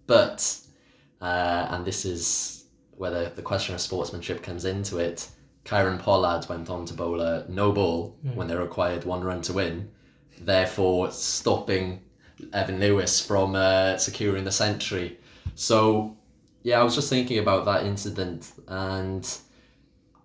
but 0.07 0.57
uh, 1.21 1.67
and 1.69 1.85
this 1.85 2.05
is 2.05 2.65
where 2.97 3.11
the, 3.11 3.31
the 3.35 3.41
question 3.43 3.75
of 3.75 3.81
sportsmanship 3.81 4.41
comes 4.41 4.65
into 4.65 4.97
it. 4.97 5.27
Kieron 5.63 5.99
Pollard 5.99 6.47
went 6.49 6.71
on 6.71 6.85
to 6.85 6.93
bowl 6.95 7.21
a 7.21 7.45
no 7.47 7.71
ball 7.71 8.17
when 8.33 8.47
they 8.47 8.55
required 8.55 9.03
one 9.05 9.23
run 9.23 9.43
to 9.43 9.53
win, 9.53 9.91
therefore 10.39 11.11
stopping 11.11 12.01
Evan 12.51 12.79
Lewis 12.79 13.23
from 13.23 13.53
uh, 13.55 13.97
securing 13.97 14.43
the 14.43 14.51
century. 14.51 15.19
So, 15.53 16.17
yeah, 16.63 16.79
I 16.79 16.83
was 16.83 16.95
just 16.95 17.09
thinking 17.09 17.39
about 17.39 17.65
that 17.65 17.85
incident, 17.85 18.51
and 18.67 19.27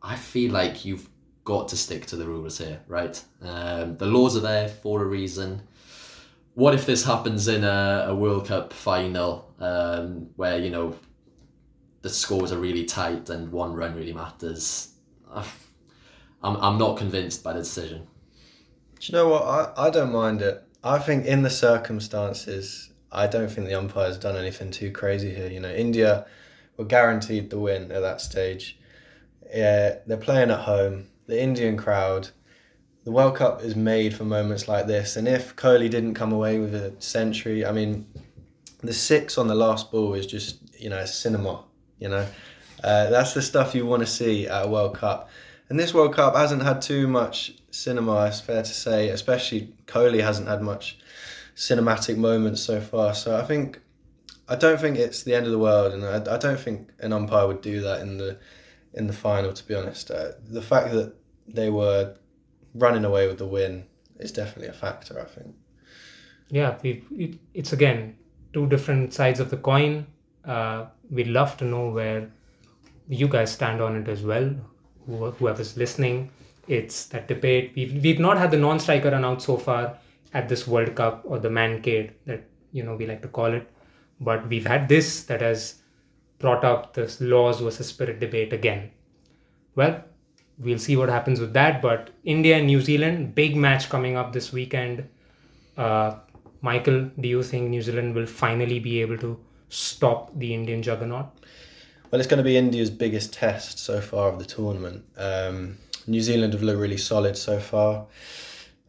I 0.03 0.17
feel 0.17 0.53
like 0.53 0.85
you've 0.85 1.09
got 1.45 1.69
to 1.69 1.77
stick 1.77 2.07
to 2.07 2.17
the 2.17 2.27
rules 2.27 2.59
here, 2.59 2.81
right? 2.89 3.23
Um, 3.41 3.97
the 3.97 4.07
laws 4.07 4.37
are 4.37 4.41
there 4.41 4.69
for 4.69 5.03
a 5.03 5.07
reason. 5.07 5.63
What 6.55 6.75
if 6.75 6.87
this 6.87 7.05
happens 7.05 7.49
in 7.49 7.65
a, 7.65 8.07
a 8.09 8.15
World 8.15 8.47
Cup 8.47 8.73
final 8.73 9.53
um, 9.61 10.31
where, 10.37 10.59
you 10.59 10.71
know, 10.71 10.97
the 12.03 12.09
scores 12.09 12.51
are 12.51 12.59
really 12.59 12.85
tight 12.85 13.31
and 13.31 13.53
one 13.53 13.75
run 13.75 13.95
really 13.95 14.13
matters? 14.13 14.93
I'm, 16.43 16.57
I'm 16.57 16.79
not 16.79 16.97
convinced 16.97 17.45
by 17.45 17.53
the 17.53 17.61
decision. 17.61 18.07
Do 18.99 19.07
you 19.07 19.13
know 19.13 19.29
what? 19.29 19.43
I, 19.43 19.87
I 19.87 19.91
don't 19.91 20.13
mind 20.13 20.43
it. 20.43 20.63
I 20.83 20.99
think 20.99 21.27
in 21.27 21.43
the 21.43 21.51
circumstances, 21.51 22.91
I 23.17 23.27
don't 23.27 23.51
think 23.51 23.67
the 23.67 23.75
umpire's 23.75 24.19
done 24.19 24.37
anything 24.37 24.71
too 24.71 24.93
crazy 24.93 25.35
here. 25.35 25.49
You 25.49 25.61
know, 25.61 25.73
India 25.73 26.27
were 26.77 26.85
guaranteed 26.85 27.49
the 27.49 27.59
win 27.59 27.91
at 27.91 28.03
that 28.03 28.21
stage. 28.21 28.79
Yeah, 29.53 29.97
they're 30.07 30.19
playing 30.19 30.51
at 30.51 30.61
home. 30.61 31.07
The 31.27 31.41
Indian 31.41 31.77
crowd, 31.79 32.29
the 33.05 33.11
World 33.11 33.37
Cup 33.37 33.63
is 33.63 33.75
made 33.75 34.15
for 34.15 34.25
moments 34.25 34.69
like 34.69 34.87
this. 34.87 35.17
And 35.17 35.27
if 35.27 35.57
Kohli 35.57 35.89
didn't 35.89 36.15
come 36.15 36.33
away 36.33 36.59
with 36.59 36.75
a 36.75 36.93
century, 37.01 37.65
I 37.65 37.73
mean, 37.73 38.07
the 38.83 38.93
six 38.93 39.39
on 39.39 39.49
the 39.49 39.55
last 39.55 39.91
ball 39.91 40.13
is 40.15 40.27
just, 40.27 40.59
you 40.79 40.91
know, 40.91 41.05
cinema, 41.07 41.65
you 41.99 42.09
know. 42.09 42.27
Uh, 42.85 43.09
that's 43.09 43.33
the 43.33 43.43
stuff 43.43 43.75
you 43.75 43.87
want 43.87 44.01
to 44.01 44.07
see 44.07 44.47
at 44.47 44.67
a 44.67 44.69
World 44.69 44.95
Cup. 44.95 45.31
And 45.71 45.81
this 45.81 45.95
World 45.95 46.15
Cup 46.15 46.37
hasn't 46.37 46.63
had 46.63 46.83
too 46.83 47.09
much 47.09 47.55
cinema, 47.71 48.27
it's 48.27 48.41
fair 48.41 48.63
to 48.63 48.75
say, 48.75 49.09
especially 49.09 49.73
Kohli 49.87 50.23
hasn't 50.23 50.49
had 50.49 50.63
much 50.63 50.99
cinematic 51.57 52.17
moments 52.17 52.61
so 52.63 52.81
far. 52.81 53.15
So 53.15 53.37
I 53.37 53.43
think, 53.43 53.81
I 54.49 54.57
don't 54.57 54.81
think 54.81 54.97
it's 54.99 55.23
the 55.23 55.35
end 55.35 55.47
of 55.47 55.53
the 55.53 55.59
world, 55.59 55.93
and 55.93 56.05
I, 56.05 56.35
I 56.35 56.39
don't 56.39 56.61
think 56.61 56.91
an 57.01 57.13
umpire 57.13 57.47
would 57.47 57.63
do 57.63 57.81
that 57.81 58.01
in 58.01 58.19
the 58.19 58.39
in 58.95 59.07
the 59.07 59.13
final. 59.13 59.53
To 59.53 59.67
be 59.67 59.75
honest, 59.75 60.11
uh, 60.11 60.33
the 60.49 60.63
fact 60.63 60.93
that 60.93 61.15
they 61.49 61.71
were 61.71 62.15
running 62.75 63.05
away 63.05 63.27
with 63.27 63.39
the 63.39 63.47
win 63.47 63.85
is 64.19 64.33
definitely 64.33 64.69
a 64.69 64.73
factor. 64.73 65.19
I 65.21 65.25
think. 65.25 65.55
yeah 66.49 66.77
we 66.83 66.91
it, 67.25 67.33
it's 67.55 67.73
again 67.73 68.17
two 68.53 68.67
different 68.69 69.13
sides 69.13 69.41
of 69.41 69.49
the 69.51 69.57
coin 69.57 70.07
uh, 70.45 70.87
we'd 71.11 71.27
love 71.27 71.57
to 71.57 71.65
know 71.65 71.91
where 71.91 72.31
you 73.09 73.27
guys 73.29 73.51
stand 73.53 73.81
on 73.87 73.97
it 74.01 74.09
as 74.09 74.23
well 74.23 74.49
Who- 75.07 75.33
whoever's 75.39 75.77
listening 75.77 76.31
it's 76.69 77.07
that 77.07 77.27
debate 77.29 77.73
we've, 77.77 77.95
we've 78.05 78.21
not 78.21 78.39
had 78.39 78.51
the 78.53 78.57
non-striker 78.59 79.11
run 79.11 79.25
out 79.25 79.43
so 79.43 79.57
far 79.57 79.99
at 80.33 80.49
this 80.49 80.67
world 80.67 80.95
cup 80.95 81.23
or 81.25 81.39
the 81.39 81.49
Mankad 81.49 82.11
that 82.27 82.45
you 82.73 82.83
know 82.83 82.97
we 82.97 83.07
like 83.07 83.23
to 83.23 83.29
call 83.29 83.53
it 83.53 83.71
but 84.21 84.49
we've 84.49 84.67
had 84.67 84.89
this 84.89 85.25
that 85.25 85.41
has 85.41 85.77
brought 86.39 86.65
up 86.65 86.95
this 86.95 87.21
laws 87.21 87.61
versus 87.61 87.89
spirit 87.89 88.21
debate 88.21 88.53
again 88.53 88.91
well, 89.77 90.03
we'll 90.59 90.79
see 90.79 90.97
what 90.97 91.09
happens 91.09 91.39
with 91.39 91.53
that. 91.53 91.81
But 91.81 92.11
India 92.25 92.57
and 92.57 92.67
New 92.67 92.81
Zealand, 92.81 93.35
big 93.35 93.55
match 93.55 93.89
coming 93.89 94.17
up 94.17 94.33
this 94.33 94.53
weekend. 94.53 95.09
Uh, 95.77 96.17
Michael, 96.63 97.11
do 97.21 97.29
you 97.29 97.43
think 97.43 97.69
New 97.69 97.83
Zealand 97.83 98.15
will 98.15 98.27
finally 98.27 98.81
be 98.81 99.01
able 99.03 99.19
to 99.19 99.39
stop 99.69 100.37
the 100.39 100.53
Indian 100.53 100.83
juggernaut? 100.83 101.27
Well, 102.11 102.21
it's 102.21 102.29
going 102.29 102.39
to 102.39 102.45
be 102.45 102.57
India's 102.57 102.91
biggest 102.91 103.33
test 103.33 103.79
so 103.79 104.01
far 104.01 104.29
of 104.29 104.39
the 104.39 104.45
tournament. 104.47 105.05
Um, 105.17 105.77
New 106.07 106.23
Zealand 106.23 106.55
have 106.55 106.63
looked 106.63 106.81
really 106.81 106.97
solid 106.97 107.37
so 107.37 107.61
far. 107.61 108.07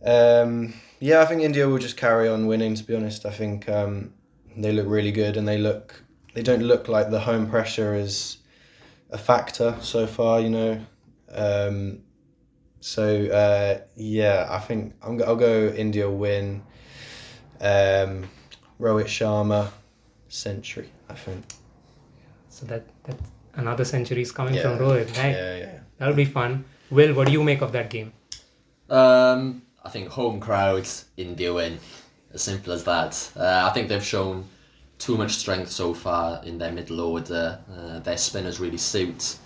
Um, 0.06 0.73
yeah, 1.00 1.22
I 1.22 1.26
think 1.26 1.42
India 1.42 1.68
will 1.68 1.78
just 1.78 1.98
carry 1.98 2.28
on 2.28 2.48
winning. 2.48 2.76
To 2.76 2.84
be 2.84 2.96
honest, 2.96 3.26
I 3.26 3.32
think 3.32 3.68
um, 3.70 4.14
they 4.56 4.72
look 4.72 4.88
really 4.88 5.12
good, 5.12 5.38
and 5.38 5.48
they 5.48 5.58
look 5.58 6.02
they 6.34 6.44
don't 6.44 6.64
look 6.64 6.88
like 6.88 7.10
the 7.10 7.20
home 7.20 7.50
pressure 7.50 7.94
is 7.96 8.38
a 9.12 9.18
factor 9.18 9.76
so 9.82 10.06
far. 10.08 10.40
You 10.42 10.50
know, 10.50 10.80
um, 11.32 12.00
so 12.80 13.26
uh, 13.28 13.80
yeah, 13.96 14.48
I 14.50 14.60
think 14.60 14.94
I'm, 15.02 15.18
go- 15.18 15.26
I'll 15.26 15.36
go 15.36 15.70
India 15.70 16.10
win. 16.10 16.62
Um, 17.60 18.30
Rohit 18.80 19.06
Sharma 19.08 19.70
century. 20.28 20.90
I 21.10 21.16
think. 21.16 21.44
So 22.50 22.66
that 22.68 22.86
that 23.06 23.18
another 23.56 23.86
century 23.86 24.22
is 24.22 24.32
coming 24.32 24.54
Yeah. 24.54 24.62
from 24.64 24.80
Rohit, 24.80 25.18
right? 25.18 25.32
Yeah, 25.36 25.58
yeah. 25.58 25.80
That'll 25.98 26.14
be 26.16 26.26
fun. 26.26 26.66
Will, 26.92 27.14
what 27.16 27.26
do 27.28 27.34
you 27.34 27.44
make 27.44 27.62
of 27.62 27.72
that 27.72 27.90
game? 27.90 28.14
Um, 28.90 29.64
I 29.84 29.90
think 29.90 30.10
home 30.10 30.40
crowd, 30.40 30.88
India 31.16 31.54
win. 31.54 31.80
As 32.34 32.42
simple 32.42 32.74
as 32.74 32.84
that. 32.84 33.32
Uh, 33.36 33.68
I 33.70 33.74
think 33.74 33.88
they've 33.88 34.04
shown 34.04 34.46
too 35.00 35.18
much 35.18 35.32
strength 35.32 35.72
so 35.72 35.94
far 35.94 36.44
in 36.44 36.58
their 36.58 36.72
middle 36.72 37.00
order. 37.00 37.60
Uh, 37.72 38.00
their 38.00 38.18
spinners 38.18 38.60
really 38.60 38.78
suit 38.78 39.38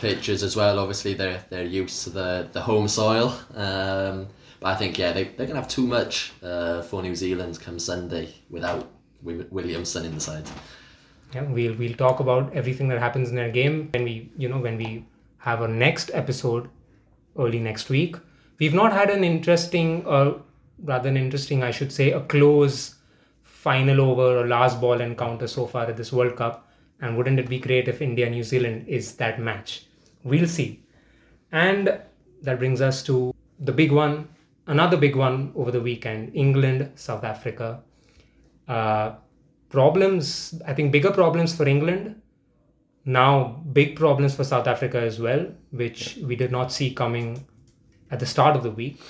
pitches 0.00 0.42
as 0.42 0.56
well. 0.56 0.78
Obviously, 0.78 1.14
they're 1.14 1.44
they're 1.50 1.64
used 1.64 2.04
to 2.04 2.10
the, 2.10 2.48
the 2.52 2.60
home 2.60 2.88
soil. 2.88 3.38
Um, 3.54 4.26
but 4.60 4.68
I 4.68 4.74
think 4.74 4.98
yeah, 4.98 5.12
they 5.12 5.24
they're 5.24 5.46
gonna 5.46 5.60
have 5.60 5.68
too 5.68 5.86
much 5.86 6.32
uh, 6.42 6.82
for 6.82 7.02
New 7.02 7.14
Zealand 7.14 7.60
come 7.60 7.78
Sunday 7.78 8.34
without 8.50 8.88
Wi- 9.24 9.46
Williamson 9.50 10.04
in 10.04 10.14
the 10.14 10.20
side. 10.20 10.44
Yeah, 11.34 11.42
we'll 11.42 11.74
we'll 11.74 11.94
talk 11.94 12.20
about 12.20 12.52
everything 12.54 12.88
that 12.88 12.98
happens 12.98 13.28
in 13.30 13.36
their 13.36 13.50
game 13.50 13.88
when 13.92 14.04
we 14.04 14.32
you 14.36 14.48
know 14.48 14.58
when 14.58 14.76
we 14.76 15.04
have 15.38 15.62
our 15.62 15.68
next 15.68 16.10
episode 16.14 16.68
early 17.38 17.60
next 17.60 17.88
week. 17.90 18.16
We've 18.58 18.74
not 18.74 18.92
had 18.92 19.10
an 19.10 19.24
interesting 19.24 20.04
or 20.04 20.42
rather 20.82 21.04
than 21.04 21.16
interesting, 21.16 21.62
I 21.62 21.70
should 21.70 21.92
say, 21.92 22.12
a 22.12 22.20
close 22.20 22.96
final 23.42 24.00
over 24.00 24.38
or 24.38 24.46
last 24.46 24.80
ball 24.80 25.00
encounter 25.00 25.46
so 25.46 25.66
far 25.66 25.86
at 25.86 25.96
this 25.96 26.12
World 26.12 26.36
Cup. 26.36 26.68
And 27.00 27.16
wouldn't 27.16 27.38
it 27.38 27.48
be 27.48 27.58
great 27.58 27.88
if 27.88 28.02
India 28.02 28.28
New 28.28 28.42
Zealand 28.42 28.86
is 28.88 29.14
that 29.16 29.40
match? 29.40 29.86
We'll 30.24 30.48
see. 30.48 30.82
And 31.52 32.00
that 32.42 32.58
brings 32.58 32.80
us 32.80 33.02
to 33.04 33.34
the 33.60 33.72
big 33.72 33.92
one, 33.92 34.28
another 34.66 34.96
big 34.96 35.16
one 35.16 35.52
over 35.54 35.70
the 35.70 35.80
weekend 35.80 36.32
England, 36.34 36.90
South 36.96 37.24
Africa. 37.24 37.80
Uh, 38.66 39.14
problems, 39.68 40.60
I 40.66 40.74
think 40.74 40.92
bigger 40.92 41.10
problems 41.10 41.54
for 41.54 41.66
England. 41.66 42.20
Now, 43.04 43.62
big 43.72 43.96
problems 43.96 44.34
for 44.34 44.44
South 44.44 44.66
Africa 44.66 45.00
as 45.00 45.18
well, 45.20 45.46
which 45.70 46.18
we 46.22 46.36
did 46.36 46.50
not 46.50 46.72
see 46.72 46.92
coming 46.92 47.46
at 48.10 48.20
the 48.20 48.26
start 48.26 48.56
of 48.56 48.62
the 48.62 48.70
week. 48.70 49.00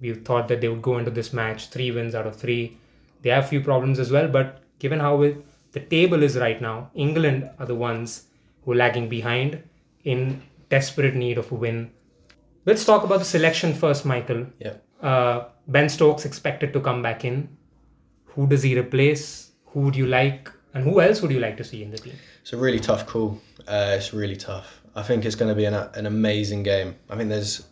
We 0.00 0.14
thought 0.14 0.48
that 0.48 0.60
they 0.60 0.68
would 0.68 0.82
go 0.82 0.98
into 0.98 1.10
this 1.10 1.32
match 1.32 1.68
three 1.68 1.90
wins 1.90 2.14
out 2.14 2.26
of 2.26 2.36
three. 2.36 2.78
They 3.22 3.30
have 3.30 3.44
a 3.44 3.48
few 3.48 3.60
problems 3.60 3.98
as 3.98 4.10
well, 4.10 4.28
but 4.28 4.62
given 4.78 5.00
how 5.00 5.22
it, 5.22 5.44
the 5.72 5.80
table 5.80 6.22
is 6.22 6.36
right 6.36 6.60
now, 6.60 6.90
England 6.94 7.48
are 7.58 7.66
the 7.66 7.74
ones 7.74 8.24
who 8.64 8.72
are 8.72 8.76
lagging 8.76 9.08
behind 9.08 9.62
in 10.04 10.42
desperate 10.68 11.14
need 11.14 11.38
of 11.38 11.52
a 11.52 11.54
win. 11.54 11.92
Let's 12.64 12.84
talk 12.84 13.04
about 13.04 13.20
the 13.20 13.24
selection 13.24 13.74
first, 13.74 14.04
Michael. 14.04 14.46
Yeah. 14.58 14.74
Uh, 15.00 15.46
ben 15.68 15.88
Stokes 15.88 16.24
expected 16.24 16.72
to 16.72 16.80
come 16.80 17.02
back 17.02 17.24
in. 17.24 17.48
Who 18.26 18.46
does 18.46 18.62
he 18.62 18.78
replace? 18.78 19.52
Who 19.66 19.80
would 19.80 19.96
you 19.96 20.06
like? 20.06 20.50
And 20.74 20.84
who 20.84 21.00
else 21.00 21.20
would 21.22 21.30
you 21.30 21.40
like 21.40 21.56
to 21.58 21.64
see 21.64 21.82
in 21.82 21.90
the 21.90 21.98
team? 21.98 22.14
It's 22.40 22.52
a 22.52 22.56
really 22.56 22.80
tough 22.80 23.06
call. 23.06 23.40
Uh, 23.68 23.94
it's 23.96 24.12
really 24.12 24.36
tough. 24.36 24.80
I 24.94 25.02
think 25.02 25.24
it's 25.24 25.34
going 25.34 25.50
to 25.50 25.54
be 25.54 25.64
an, 25.64 25.74
an 25.74 26.06
amazing 26.06 26.62
game. 26.62 26.96
I 27.10 27.16
think 27.16 27.28
there's 27.28 27.66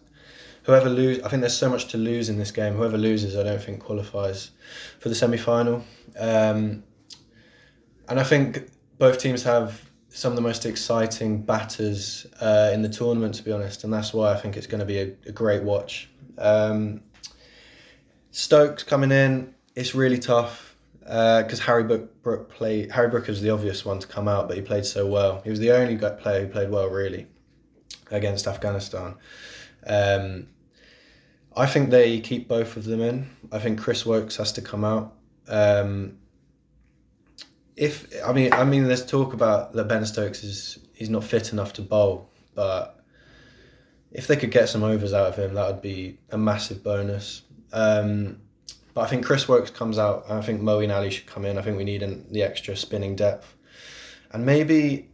whoever 0.62 0.88
lose. 0.88 1.20
I 1.22 1.28
think 1.28 1.40
there's 1.40 1.56
so 1.56 1.68
much 1.68 1.86
to 1.88 1.98
lose 1.98 2.28
in 2.28 2.38
this 2.38 2.50
game. 2.50 2.74
Whoever 2.74 2.98
loses, 2.98 3.36
I 3.36 3.42
don't 3.42 3.62
think 3.62 3.80
qualifies 3.80 4.50
for 4.98 5.08
the 5.08 5.14
semi 5.14 5.36
final. 5.36 5.84
Um, 6.18 6.82
and 8.08 8.18
I 8.18 8.24
think 8.24 8.70
both 8.98 9.18
teams 9.18 9.42
have 9.44 9.88
some 10.08 10.32
of 10.32 10.36
the 10.36 10.42
most 10.42 10.66
exciting 10.66 11.42
batters 11.42 12.26
uh, 12.40 12.70
in 12.72 12.82
the 12.82 12.88
tournament, 12.88 13.34
to 13.36 13.44
be 13.44 13.52
honest, 13.52 13.84
and 13.84 13.92
that's 13.92 14.12
why 14.12 14.32
I 14.32 14.36
think 14.36 14.56
it's 14.56 14.66
going 14.66 14.80
to 14.80 14.86
be 14.86 14.98
a, 14.98 15.12
a 15.26 15.32
great 15.32 15.62
watch. 15.62 16.10
Um, 16.36 17.02
Stokes 18.32 18.82
coming 18.82 19.12
in, 19.12 19.54
it's 19.74 19.94
really 19.94 20.18
tough 20.18 20.76
because 21.00 21.58
Harry 21.60 21.84
Brook, 21.84 22.22
Brook 22.22 22.50
played. 22.50 22.90
Harry 22.92 23.08
Brook 23.08 23.26
was 23.26 23.40
the 23.40 23.50
obvious 23.50 23.84
one 23.84 23.98
to 23.98 24.06
come 24.06 24.28
out, 24.28 24.46
but 24.46 24.56
he 24.56 24.62
played 24.62 24.84
so 24.84 25.06
well. 25.06 25.40
He 25.42 25.50
was 25.50 25.58
the 25.58 25.72
only 25.72 25.96
player 25.96 26.46
who 26.46 26.48
played 26.48 26.70
well, 26.70 26.88
really, 26.88 27.26
against 28.10 28.46
Afghanistan. 28.46 29.14
Um, 29.86 30.48
I 31.56 31.66
think 31.66 31.90
they 31.90 32.20
keep 32.20 32.48
both 32.48 32.76
of 32.76 32.84
them 32.84 33.00
in. 33.00 33.28
I 33.52 33.58
think 33.58 33.80
Chris 33.80 34.06
Woakes 34.06 34.36
has 34.36 34.52
to 34.52 34.62
come 34.62 34.84
out. 34.84 35.14
Um, 35.48 36.18
if 37.76 38.06
I 38.24 38.32
mean, 38.32 38.52
I 38.52 38.64
mean, 38.64 38.84
there's 38.84 39.04
talk 39.04 39.32
about 39.32 39.72
that 39.72 39.88
Ben 39.88 40.04
Stokes 40.04 40.44
is 40.44 40.78
he's 40.94 41.10
not 41.10 41.24
fit 41.24 41.52
enough 41.52 41.72
to 41.74 41.82
bowl, 41.82 42.30
but 42.54 43.02
if 44.12 44.26
they 44.26 44.36
could 44.36 44.50
get 44.50 44.68
some 44.68 44.82
overs 44.82 45.12
out 45.12 45.28
of 45.28 45.36
him, 45.36 45.54
that 45.54 45.66
would 45.66 45.82
be 45.82 46.18
a 46.30 46.38
massive 46.38 46.82
bonus. 46.82 47.42
Um, 47.72 48.40
but 48.94 49.02
I 49.02 49.06
think 49.06 49.24
Chris 49.24 49.48
Woakes 49.48 49.70
comes 49.70 49.98
out. 49.98 50.24
I 50.28 50.40
think 50.40 50.60
Moeen 50.60 50.94
Ali 50.94 51.10
should 51.10 51.26
come 51.26 51.44
in. 51.44 51.58
I 51.58 51.62
think 51.62 51.76
we 51.76 51.84
need 51.84 52.02
an, 52.02 52.26
the 52.30 52.42
extra 52.42 52.76
spinning 52.76 53.16
depth, 53.16 53.54
and 54.32 54.44
maybe 54.44 55.09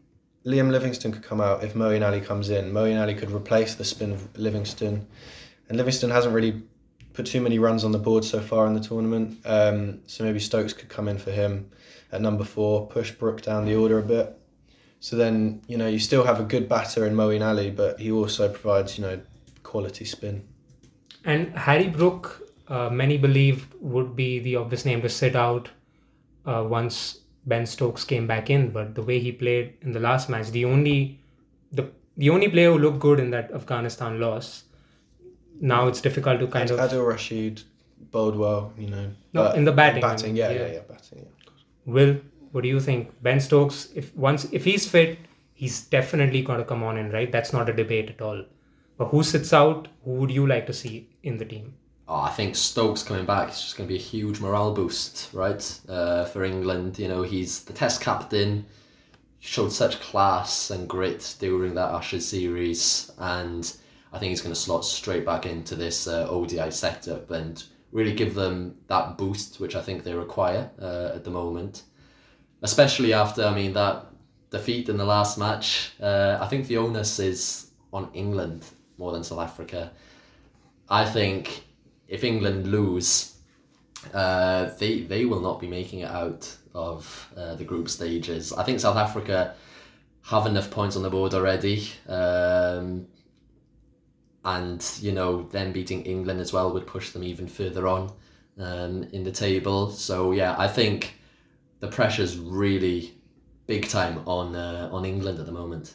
Liam 0.47 0.71
Livingstone 0.71 1.11
could 1.11 1.25
come 1.25 1.41
out 1.41 1.65
if 1.65 1.75
Moeen 1.75 2.07
Ali 2.07 2.21
comes 2.21 2.51
in. 2.51 2.73
Moeen 2.73 3.01
Ali 3.01 3.15
could 3.15 3.33
replace 3.33 3.75
the 3.75 3.85
spin 3.85 4.13
of 4.13 4.39
Livingstone, 4.39 5.05
and 5.69 5.77
Livingstone 5.77 6.11
hasn't 6.11 6.35
really 6.35 6.63
put 7.15 7.27
too 7.27 7.41
many 7.41 7.59
runs 7.59 7.83
on 7.83 7.91
the 7.91 7.99
board 7.99 8.25
so 8.25 8.41
far 8.41 8.67
in 8.67 8.75
the 8.75 8.81
tournament. 8.81 9.39
Um, 9.45 10.01
so 10.07 10.23
maybe 10.23 10.39
Stokes 10.39 10.73
could 10.73 10.89
come 10.89 11.09
in 11.09 11.19
for 11.19 11.33
him 11.33 11.69
at 12.13 12.21
number 12.21 12.45
four, 12.45 12.87
push 12.87 13.11
Brook 13.11 13.43
down 13.43 13.65
the 13.65 13.75
order 13.75 13.99
a 13.99 14.03
bit. 14.03 14.39
So 15.01 15.17
then 15.17 15.63
you 15.67 15.77
know 15.77 15.89
you 15.89 15.99
still 15.99 16.25
have 16.25 16.39
a 16.39 16.45
good 16.45 16.69
batter 16.69 17.07
in 17.07 17.15
Moeen 17.15 17.45
Ali, 17.45 17.71
but 17.71 17.99
he 17.99 18.13
also 18.13 18.49
provides 18.49 18.99
you 18.99 19.05
know 19.05 19.21
quality 19.65 20.05
spin. 20.05 20.47
And 21.25 21.57
Harry 21.59 21.89
Brook, 21.89 22.49
uh, 22.69 22.89
many 22.89 23.19
believe, 23.19 23.67
would 23.81 24.15
be 24.15 24.39
the 24.39 24.57
obvious 24.57 24.85
name 24.85 25.03
to 25.03 25.09
sit 25.09 25.35
out 25.35 25.71
uh, 26.47 26.65
once 26.65 27.19
Ben 27.47 27.65
Stokes 27.67 28.05
came 28.05 28.27
back 28.27 28.51
in. 28.51 28.71
But 28.71 28.95
the 28.95 29.03
way 29.03 29.19
he 29.21 29.33
played 29.33 29.75
in 29.83 29.93
the 29.93 30.01
last 30.01 30.29
match, 30.29 30.51
the 30.51 30.65
only 30.65 31.21
the 31.73 31.91
the 32.17 32.31
only 32.31 32.49
player 32.49 32.73
who 32.73 32.79
looked 32.79 32.99
good 32.99 33.21
in 33.21 33.31
that 33.31 33.53
Afghanistan 33.53 34.21
loss. 34.21 34.65
Now 35.61 35.87
it's 35.89 36.01
difficult 36.01 36.41
to 36.41 36.47
kind 36.49 36.71
Ad- 36.71 36.79
of 36.79 36.91
Adil 36.91 37.07
Rashid 37.09 37.63
bowled 38.11 38.37
well, 38.37 38.73
you 38.79 38.89
know. 38.89 39.11
No, 39.33 39.53
in 39.53 39.65
the 39.65 39.73
batting, 39.73 40.05
I 40.05 40.09
Batting, 40.09 40.29
mean, 40.29 40.37
yeah, 40.37 40.51
yeah. 40.51 40.61
yeah, 40.67 40.73
yeah, 40.73 40.81
batting. 40.89 41.19
Yeah. 41.21 41.53
Will, 41.87 42.17
what 42.53 42.63
do 42.63 42.69
you 42.69 42.81
think? 42.81 43.11
Ben 43.23 43.41
Stokes, 43.41 43.89
if 43.95 44.15
once 44.17 44.45
if 44.53 44.65
he's 44.65 44.89
fit, 44.89 45.19
he's 45.55 45.83
definitely 45.83 46.43
got 46.43 46.59
to 46.59 46.65
come 46.65 46.83
on 46.83 46.97
in, 46.99 47.11
right? 47.11 47.31
That's 47.33 47.53
not 47.53 47.69
a 47.69 47.73
debate 47.73 48.11
at 48.11 48.21
all. 48.21 48.45
But 48.99 49.09
who 49.09 49.23
sits 49.23 49.53
out? 49.53 49.89
Who 50.05 50.13
would 50.13 50.31
you 50.31 50.47
like 50.47 50.67
to 50.67 50.73
see 50.73 51.09
in 51.23 51.37
the 51.39 51.45
team? 51.45 51.75
Oh, 52.09 52.21
I 52.21 52.31
think 52.31 52.55
Stokes 52.55 53.03
coming 53.03 53.27
back 53.27 53.51
is 53.51 53.61
just 53.61 53.77
going 53.77 53.89
to 53.89 53.93
be 53.93 53.99
a 53.99 54.03
huge 54.03 54.41
morale 54.41 54.73
boost, 54.73 55.29
right? 55.33 55.81
Uh, 55.89 56.25
for 56.27 56.45
England, 56.45 56.99
you 57.01 57.09
know, 57.09 57.23
he's 57.23 57.65
the 57.65 57.73
Test 57.73 58.01
captain, 58.01 58.65
showed 59.41 59.73
such 59.73 59.99
class 59.99 60.71
and 60.71 60.89
grit 60.89 61.35
during 61.41 61.75
that 61.75 61.93
Ashes 61.93 62.29
series, 62.29 63.11
and 63.19 63.77
I 64.13 64.19
think 64.19 64.31
he's 64.31 64.41
going 64.41 64.55
to 64.55 64.61
slot 64.61 64.85
straight 64.85 65.27
back 65.27 65.47
into 65.47 65.75
this 65.75 66.07
uh, 66.07 66.29
ODI 66.31 66.71
setup 66.71 67.31
and 67.33 67.63
really 67.91 68.15
give 68.15 68.35
them 68.35 68.77
that 68.87 69.19
boost, 69.19 69.59
which 69.59 69.75
I 69.75 69.83
think 69.83 70.05
they 70.05 70.15
require 70.15 70.71
uh, 70.81 71.11
at 71.15 71.25
the 71.25 71.31
moment. 71.31 71.83
Especially 72.63 73.13
after, 73.15 73.45
I 73.45 73.55
mean, 73.55 73.73
that 73.73 74.07
defeat 74.51 74.89
in 74.89 74.97
the 74.97 75.05
last 75.05 75.39
match. 75.39 75.93
Uh, 76.01 76.39
I 76.41 76.47
think 76.47 76.69
the 76.69 76.77
onus 76.77 77.19
is 77.19 77.71
on 77.93 78.11
England 78.15 78.65
more 78.97 79.13
than 79.13 79.25
South 79.25 79.41
Africa. 79.41 79.91
I 80.89 81.05
think 81.05 81.65
if 82.09 82.25
England 82.25 82.67
lose, 82.67 83.37
uh, 84.15 84.71
they 84.79 85.01
they 85.01 85.25
will 85.25 85.41
not 85.41 85.61
be 85.61 85.67
making 85.67 86.01
it 86.01 86.11
out 86.11 86.55
of 86.75 87.33
uh, 87.37 87.55
the 87.55 87.65
group 87.65 87.89
stages. 87.89 88.53
I 88.53 88.63
think 88.63 88.81
South 88.81 88.97
Africa 88.97 89.55
have 90.23 90.47
enough 90.47 90.71
points 90.71 90.97
on 90.97 91.03
the 91.03 91.11
board 91.11 91.35
already, 91.35 91.89
um, 92.09 93.07
and 94.45 94.85
you 95.01 95.13
know 95.13 95.43
them 95.45 95.73
beating 95.73 96.05
England 96.05 96.41
as 96.41 96.53
well 96.53 96.73
would 96.73 96.87
push 96.87 97.11
them 97.11 97.25
even 97.25 97.49
further 97.49 97.87
on 97.89 98.13
um, 98.59 99.05
in 99.13 99.25
the 99.25 99.33
table. 99.33 99.91
So 99.91 100.33
yeah, 100.33 100.55
I 100.59 100.69
think 100.69 101.15
the 101.81 101.89
pressure's 101.89 102.39
really 102.39 103.15
big 103.67 103.89
time 103.89 104.23
on 104.27 104.55
uh, 104.55 104.89
on 104.93 105.05
England 105.05 105.39
at 105.39 105.47
the 105.47 105.53
moment. 105.53 105.95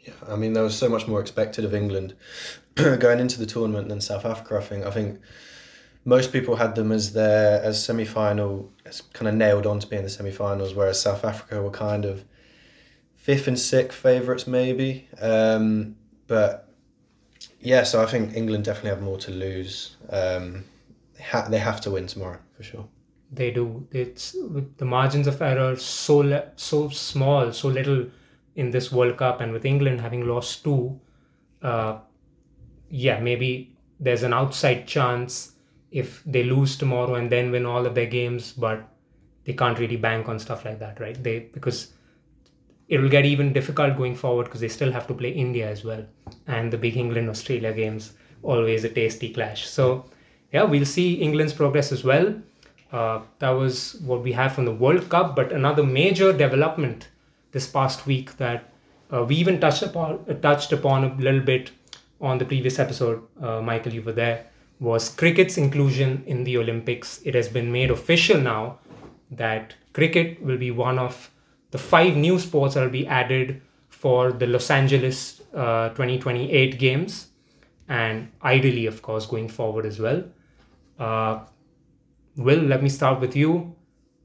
Yeah, 0.00 0.14
I 0.28 0.36
mean, 0.36 0.52
there 0.52 0.62
was 0.62 0.76
so 0.76 0.88
much 0.88 1.06
more 1.06 1.20
expected 1.20 1.64
of 1.64 1.74
England 1.74 2.14
going 2.74 3.20
into 3.20 3.38
the 3.38 3.46
tournament 3.46 3.88
than 3.88 4.00
South 4.00 4.24
Africa. 4.24 4.56
I 4.58 4.62
think. 4.62 4.86
I 4.86 4.90
think 4.90 5.20
most 6.04 6.32
people 6.32 6.56
had 6.56 6.74
them 6.74 6.90
as 6.92 7.12
their 7.12 7.62
as 7.62 7.82
semi 7.84 8.04
final, 8.04 8.72
as 8.86 9.02
kind 9.12 9.28
of 9.28 9.34
nailed 9.34 9.66
on 9.66 9.78
to 9.80 9.86
be 9.86 9.96
in 9.96 10.04
the 10.04 10.08
semi 10.08 10.30
finals, 10.30 10.74
whereas 10.74 11.00
South 11.00 11.24
Africa 11.24 11.62
were 11.62 11.70
kind 11.70 12.04
of 12.04 12.24
fifth 13.16 13.46
and 13.48 13.58
sixth 13.58 13.98
favourites, 13.98 14.46
maybe. 14.46 15.08
Um, 15.20 15.96
but 16.26 16.72
yeah, 17.60 17.82
so 17.82 18.02
I 18.02 18.06
think 18.06 18.34
England 18.34 18.64
definitely 18.64 18.90
have 18.90 19.02
more 19.02 19.18
to 19.18 19.30
lose. 19.30 19.96
Um, 20.08 20.64
they, 21.16 21.24
ha- 21.24 21.48
they 21.48 21.58
have 21.58 21.80
to 21.82 21.90
win 21.90 22.06
tomorrow 22.06 22.38
for 22.56 22.62
sure. 22.62 22.88
They 23.30 23.50
do. 23.50 23.86
It's 23.90 24.34
the 24.78 24.84
margins 24.86 25.26
of 25.26 25.42
error 25.42 25.76
so 25.76 26.18
le- 26.18 26.52
so 26.56 26.88
small, 26.88 27.52
so 27.52 27.68
little 27.68 28.06
in 28.58 28.70
this 28.72 28.90
World 28.90 29.16
Cup, 29.16 29.40
and 29.40 29.52
with 29.52 29.64
England 29.64 30.00
having 30.00 30.26
lost 30.26 30.64
two, 30.64 31.00
uh, 31.62 31.98
yeah, 32.90 33.20
maybe 33.20 33.50
there's 34.00 34.24
an 34.24 34.32
outside 34.32 34.86
chance 34.86 35.52
if 35.90 36.22
they 36.24 36.42
lose 36.42 36.76
tomorrow 36.76 37.14
and 37.14 37.30
then 37.30 37.52
win 37.52 37.64
all 37.64 37.86
of 37.86 37.94
their 37.94 38.06
games, 38.06 38.52
but 38.52 38.82
they 39.44 39.52
can't 39.52 39.78
really 39.78 39.96
bank 39.96 40.28
on 40.28 40.38
stuff 40.38 40.64
like 40.64 40.78
that, 40.80 40.98
right? 41.00 41.22
They 41.22 41.38
because 41.52 41.92
it 42.88 42.98
will 42.98 43.08
get 43.08 43.24
even 43.24 43.52
difficult 43.52 43.96
going 43.96 44.16
forward 44.16 44.44
because 44.44 44.60
they 44.60 44.68
still 44.68 44.90
have 44.92 45.06
to 45.06 45.14
play 45.14 45.30
India 45.30 45.68
as 45.68 45.84
well, 45.84 46.04
and 46.46 46.72
the 46.72 46.78
big 46.78 46.96
England 46.96 47.30
Australia 47.30 47.72
games 47.72 48.12
always 48.42 48.84
a 48.84 48.88
tasty 48.88 49.32
clash. 49.32 49.66
So 49.68 50.04
yeah, 50.52 50.64
we'll 50.64 50.90
see 50.96 51.14
England's 51.14 51.52
progress 51.52 51.92
as 51.92 52.02
well. 52.02 52.34
Uh, 52.90 53.20
that 53.38 53.50
was 53.50 54.00
what 54.10 54.22
we 54.22 54.32
have 54.32 54.52
from 54.54 54.64
the 54.64 54.74
World 54.74 55.08
Cup, 55.14 55.36
but 55.36 55.52
another 55.52 55.84
major 55.84 56.32
development 56.32 57.08
this 57.58 57.66
past 57.66 58.06
week 58.06 58.36
that 58.36 58.70
uh, 59.12 59.24
we 59.24 59.36
even 59.36 59.60
touched 59.64 59.82
upon 59.82 60.24
touched 60.48 60.72
upon 60.72 61.04
a 61.04 61.14
little 61.26 61.44
bit 61.52 61.70
on 62.20 62.38
the 62.38 62.44
previous 62.44 62.78
episode. 62.78 63.22
Uh, 63.40 63.60
Michael, 63.70 63.92
you 63.92 64.02
were 64.02 64.18
there. 64.24 64.46
Was 64.80 65.08
cricket's 65.22 65.56
inclusion 65.58 66.22
in 66.26 66.44
the 66.44 66.56
Olympics? 66.58 67.20
It 67.24 67.34
has 67.34 67.48
been 67.48 67.72
made 67.72 67.90
official 67.90 68.40
now 68.40 68.78
that 69.30 69.74
cricket 69.92 70.40
will 70.42 70.60
be 70.66 70.70
one 70.70 70.98
of 70.98 71.30
the 71.70 71.78
five 71.78 72.16
new 72.16 72.38
sports 72.38 72.74
that 72.74 72.82
will 72.84 72.96
be 73.00 73.06
added 73.06 73.60
for 73.88 74.30
the 74.32 74.46
Los 74.46 74.70
Angeles 74.70 75.42
uh, 75.52 75.88
2028 75.90 76.78
games, 76.78 77.28
and 77.88 78.30
ideally, 78.42 78.86
of 78.86 79.02
course, 79.02 79.26
going 79.26 79.48
forward 79.48 79.84
as 79.84 79.98
well. 79.98 80.22
Uh, 80.98 81.40
Will, 82.36 82.60
let 82.60 82.84
me 82.84 82.88
start 82.88 83.20
with 83.20 83.34
you. 83.34 83.74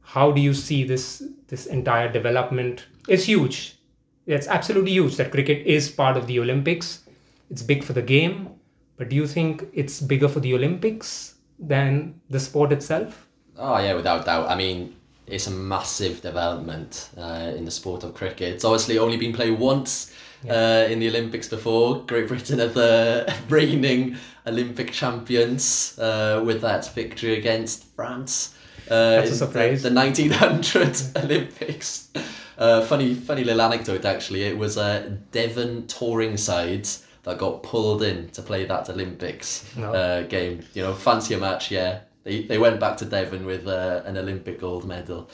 How 0.02 0.32
do 0.32 0.40
you 0.40 0.54
see 0.54 0.84
this 0.84 1.24
this 1.48 1.66
entire 1.66 2.12
development? 2.12 2.86
It's 3.08 3.26
huge. 3.26 3.78
It's 4.26 4.48
absolutely 4.48 4.92
huge 4.92 5.18
that 5.18 5.32
cricket 5.32 5.66
is 5.66 5.90
part 5.90 6.16
of 6.16 6.28
the 6.28 6.40
Olympics. 6.40 7.02
It's 7.50 7.62
big 7.62 7.84
for 7.84 7.94
the 7.94 8.02
game, 8.02 8.50
but 8.98 9.10
do 9.10 9.16
you 9.16 9.28
think 9.28 9.66
it's 9.74 10.00
bigger 10.00 10.30
for 10.30 10.40
the 10.40 10.54
Olympics 10.54 11.36
than 11.60 12.22
the 12.30 12.40
sport 12.40 12.72
itself? 12.72 13.28
Oh 13.58 13.78
yeah, 13.78 13.94
without 13.94 14.26
doubt. 14.26 14.50
I 14.50 14.56
mean, 14.56 14.96
it's 15.28 15.48
a 15.48 15.52
massive 15.52 16.22
development 16.22 17.10
uh, 17.18 17.52
in 17.56 17.66
the 17.66 17.72
sport 17.72 18.04
of 18.04 18.14
cricket. 18.14 18.54
It's 18.54 18.66
obviously 18.66 18.98
only 18.98 19.18
been 19.18 19.34
played 19.34 19.60
once 19.60 20.14
uh, 20.50 20.88
in 20.90 21.00
the 21.00 21.10
Olympics 21.10 21.48
before. 21.48 22.04
Great 22.06 22.28
Britain 22.28 22.60
are 22.62 22.68
the 22.68 23.34
reigning 23.50 24.18
Olympic 24.48 24.92
champions 24.92 25.98
uh, 26.00 26.42
with 26.46 26.62
that 26.62 26.94
victory 26.94 27.38
against 27.38 27.86
France. 27.96 28.56
Uh, 28.90 29.22
in. 29.24 29.76
The, 29.84 29.90
the 29.90 29.96
1900 29.96 31.02
Olympics. 31.24 32.10
Uh, 32.58 32.82
funny, 32.82 33.16
funny 33.16 33.44
little 33.44 33.62
anecdote 33.62 34.06
actually. 34.06 34.44
It 34.44 34.58
was 34.58 34.78
a 34.78 35.18
Devon 35.32 35.88
touring 35.88 36.38
side 36.38 36.88
that 37.24 37.38
got 37.38 37.64
pulled 37.64 38.04
in 38.04 38.30
to 38.30 38.42
play 38.42 38.66
that 38.66 38.90
Olympics 38.90 39.66
No. 39.78 39.94
uh, 39.94 40.22
game. 40.24 40.64
You 40.74 40.84
know, 40.84 40.94
fancy 40.94 41.34
a 41.34 41.38
match, 41.38 41.72
yeah. 41.72 42.02
They, 42.24 42.44
they 42.44 42.58
went 42.58 42.80
back 42.80 42.98
to 42.98 43.06
Devon 43.06 43.46
with 43.46 43.68
uh, 43.68 44.02
an 44.06 44.18
Olympic 44.18 44.60
gold 44.60 44.86
medal. 44.86 45.30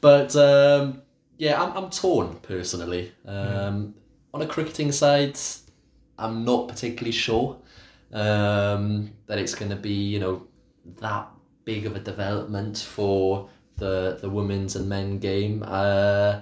But 0.00 0.34
um, 0.36 1.02
yeah, 1.38 1.62
I'm, 1.62 1.76
I'm 1.76 1.90
torn 1.90 2.36
personally. 2.42 3.12
Um, 3.26 3.94
On 4.32 4.42
a 4.42 4.46
cricketing 4.46 4.90
side, 4.92 5.38
I'm 6.18 6.44
not 6.44 6.68
particularly 6.68 7.12
sure 7.12 7.56
um, 8.12 9.10
that 9.26 9.38
it's 9.38 9.54
going 9.54 9.70
to 9.70 9.76
be, 9.76 9.92
you 9.92 10.20
know, 10.20 10.46
that 11.00 11.28
big 11.64 11.86
of 11.86 11.96
a 11.96 12.00
development 12.00 12.78
for 12.78 13.48
the 13.76 14.18
the 14.20 14.30
women's 14.30 14.76
and 14.76 14.88
men 14.88 15.18
game. 15.18 15.62
Uh, 15.66 16.40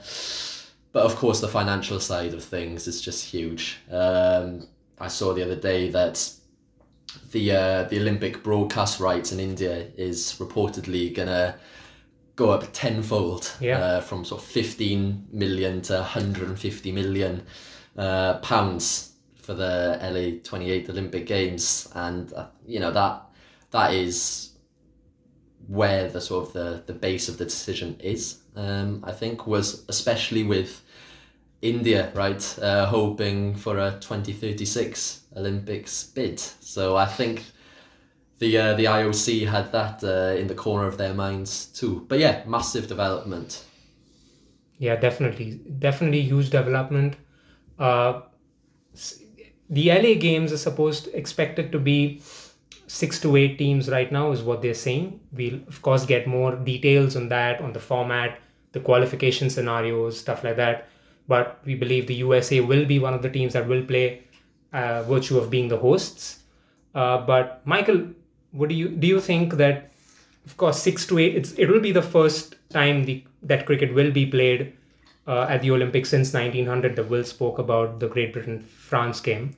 but 0.92 1.04
of 1.04 1.16
course, 1.16 1.40
the 1.40 1.48
financial 1.48 2.00
side 2.00 2.34
of 2.34 2.44
things 2.44 2.86
is 2.86 3.00
just 3.00 3.24
huge. 3.24 3.78
Um, 3.90 4.66
I 4.98 5.08
saw 5.08 5.32
the 5.32 5.42
other 5.42 5.56
day 5.56 5.88
that 5.90 6.30
the 7.32 7.52
uh, 7.52 7.82
the 7.84 7.98
Olympic 8.00 8.42
broadcast 8.42 9.00
rights 9.00 9.32
in 9.32 9.40
India 9.40 9.88
is 9.96 10.36
reportedly 10.38 11.14
gonna 11.14 11.56
go 12.36 12.50
up 12.50 12.64
tenfold 12.72 13.50
Yeah. 13.60 13.78
uh, 13.78 14.00
from 14.00 14.24
sort 14.24 14.40
of 14.42 14.48
15 14.48 15.28
million 15.32 15.82
to 15.82 15.94
150 15.94 16.92
million 16.92 17.42
uh, 17.96 18.38
pounds 18.38 19.12
for 19.42 19.52
the 19.54 19.98
LA 20.02 20.40
28 20.42 20.88
Olympic 20.88 21.26
Games 21.26 21.90
and 21.94 22.32
uh, 22.32 22.46
you 22.66 22.80
know 22.80 22.90
that 22.90 23.22
that 23.70 23.92
is 23.92 24.51
where 25.66 26.08
the 26.08 26.20
sort 26.20 26.48
of 26.48 26.52
the, 26.52 26.82
the 26.86 26.92
base 26.92 27.28
of 27.28 27.38
the 27.38 27.44
decision 27.44 27.96
is. 28.00 28.38
Um, 28.56 29.02
I 29.06 29.12
think 29.12 29.46
was 29.46 29.84
especially 29.88 30.42
with 30.42 30.82
India, 31.62 32.10
right, 32.14 32.58
uh, 32.60 32.86
hoping 32.86 33.54
for 33.54 33.78
a 33.78 33.92
2036 34.00 35.22
Olympics 35.36 36.04
bid. 36.04 36.38
So 36.38 36.96
I 36.96 37.06
think 37.06 37.44
the 38.38 38.58
uh, 38.58 38.74
the 38.74 38.84
IOC 38.86 39.46
had 39.46 39.70
that 39.72 40.02
uh, 40.02 40.36
in 40.36 40.48
the 40.48 40.54
corner 40.54 40.86
of 40.88 40.98
their 40.98 41.14
minds 41.14 41.66
too. 41.66 42.04
But 42.08 42.18
yeah, 42.18 42.42
massive 42.46 42.88
development. 42.88 43.64
Yeah, 44.78 44.96
definitely, 44.96 45.60
definitely 45.78 46.22
huge 46.22 46.50
development. 46.50 47.14
Uh, 47.78 48.22
the 49.70 49.88
LA 49.88 50.14
games 50.18 50.52
are 50.52 50.58
supposed 50.58 51.08
expected 51.14 51.70
to 51.70 51.78
be 51.78 52.20
six 52.92 53.18
to 53.18 53.36
eight 53.36 53.56
teams 53.56 53.88
right 53.88 54.12
now 54.12 54.32
is 54.32 54.42
what 54.42 54.60
they're 54.60 54.74
saying. 54.74 55.18
We'll 55.32 55.60
of 55.66 55.80
course 55.80 56.04
get 56.04 56.26
more 56.26 56.54
details 56.54 57.16
on 57.16 57.28
that, 57.30 57.62
on 57.62 57.72
the 57.72 57.80
format, 57.80 58.38
the 58.72 58.80
qualification 58.80 59.48
scenarios, 59.48 60.20
stuff 60.20 60.44
like 60.44 60.56
that. 60.56 60.88
But 61.26 61.60
we 61.64 61.74
believe 61.74 62.06
the 62.06 62.20
USA 62.26 62.60
will 62.60 62.84
be 62.84 62.98
one 62.98 63.14
of 63.14 63.22
the 63.22 63.30
teams 63.30 63.54
that 63.54 63.66
will 63.66 63.82
play, 63.82 64.24
uh, 64.74 65.04
virtue 65.04 65.38
of 65.38 65.48
being 65.48 65.68
the 65.68 65.78
hosts. 65.78 66.40
Uh, 66.94 67.24
but 67.24 67.62
Michael, 67.64 68.08
what 68.50 68.68
do 68.68 68.74
you 68.74 68.88
do? 68.88 69.06
You 69.06 69.20
think 69.20 69.54
that, 69.54 69.90
of 70.44 70.58
course, 70.58 70.82
six 70.82 71.06
to 71.06 71.18
eight, 71.18 71.34
it's 71.34 71.52
it 71.52 71.70
will 71.70 71.80
be 71.80 71.92
the 71.92 72.02
first 72.02 72.56
time 72.68 73.04
the 73.06 73.24
that 73.42 73.64
cricket 73.64 73.94
will 73.94 74.10
be 74.10 74.26
played 74.26 74.74
uh, 75.26 75.46
at 75.48 75.62
the 75.62 75.70
Olympics 75.70 76.10
since 76.10 76.34
1900. 76.34 76.96
The 76.96 77.04
Will 77.04 77.24
spoke 77.24 77.58
about 77.58 78.00
the 78.00 78.08
Great 78.08 78.34
Britain 78.34 78.60
France 78.60 79.20
game. 79.20 79.54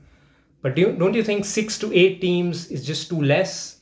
But 0.65 0.75
do 0.75 0.81
you, 0.81 0.93
don't 0.93 1.13
you 1.13 1.23
think 1.23 1.45
six 1.45 1.79
to 1.81 1.93
eight 1.93 2.23
teams 2.23 2.69
is 2.71 2.87
just 2.87 3.11
too 3.11 3.21
less? 3.21 3.81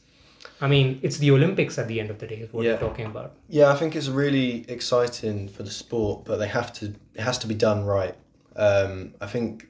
I 0.61 0.67
mean, 0.67 0.99
it's 1.03 1.19
the 1.19 1.31
Olympics 1.31 1.79
at 1.79 1.87
the 1.87 2.01
end 2.01 2.11
of 2.11 2.19
the 2.19 2.27
day, 2.27 2.39
is 2.45 2.53
what 2.53 2.65
Yeah. 2.65 2.73
we're 2.73 2.89
talking 2.89 3.07
about. 3.07 3.35
Yeah, 3.49 3.71
I 3.71 3.77
think 3.77 3.95
it's 3.95 4.09
really 4.09 4.65
exciting 4.69 5.49
for 5.49 5.63
the 5.63 5.71
sport, 5.71 6.25
but 6.25 6.39
they 6.39 6.49
have 6.49 6.73
to. 6.79 6.87
It 7.15 7.21
has 7.21 7.39
to 7.39 7.47
be 7.47 7.55
done 7.55 7.85
right. 7.85 8.17
Um, 8.57 9.15
I 9.21 9.27
think. 9.29 9.69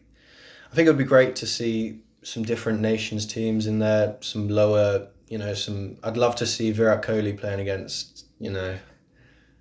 I 0.70 0.74
think 0.74 0.86
it 0.86 0.90
would 0.90 1.04
be 1.06 1.12
great 1.16 1.36
to 1.36 1.46
see 1.46 2.00
some 2.22 2.44
different 2.44 2.80
nations 2.80 3.26
teams 3.26 3.66
in 3.66 3.78
there, 3.78 4.16
some 4.20 4.48
lower. 4.48 5.08
You 5.28 5.36
know, 5.36 5.52
some. 5.52 5.98
I'd 6.02 6.16
love 6.16 6.34
to 6.36 6.46
see 6.46 6.72
Virat 6.72 7.02
Kohli 7.02 7.36
playing 7.38 7.60
against. 7.60 8.24
You 8.38 8.52
know, 8.52 8.78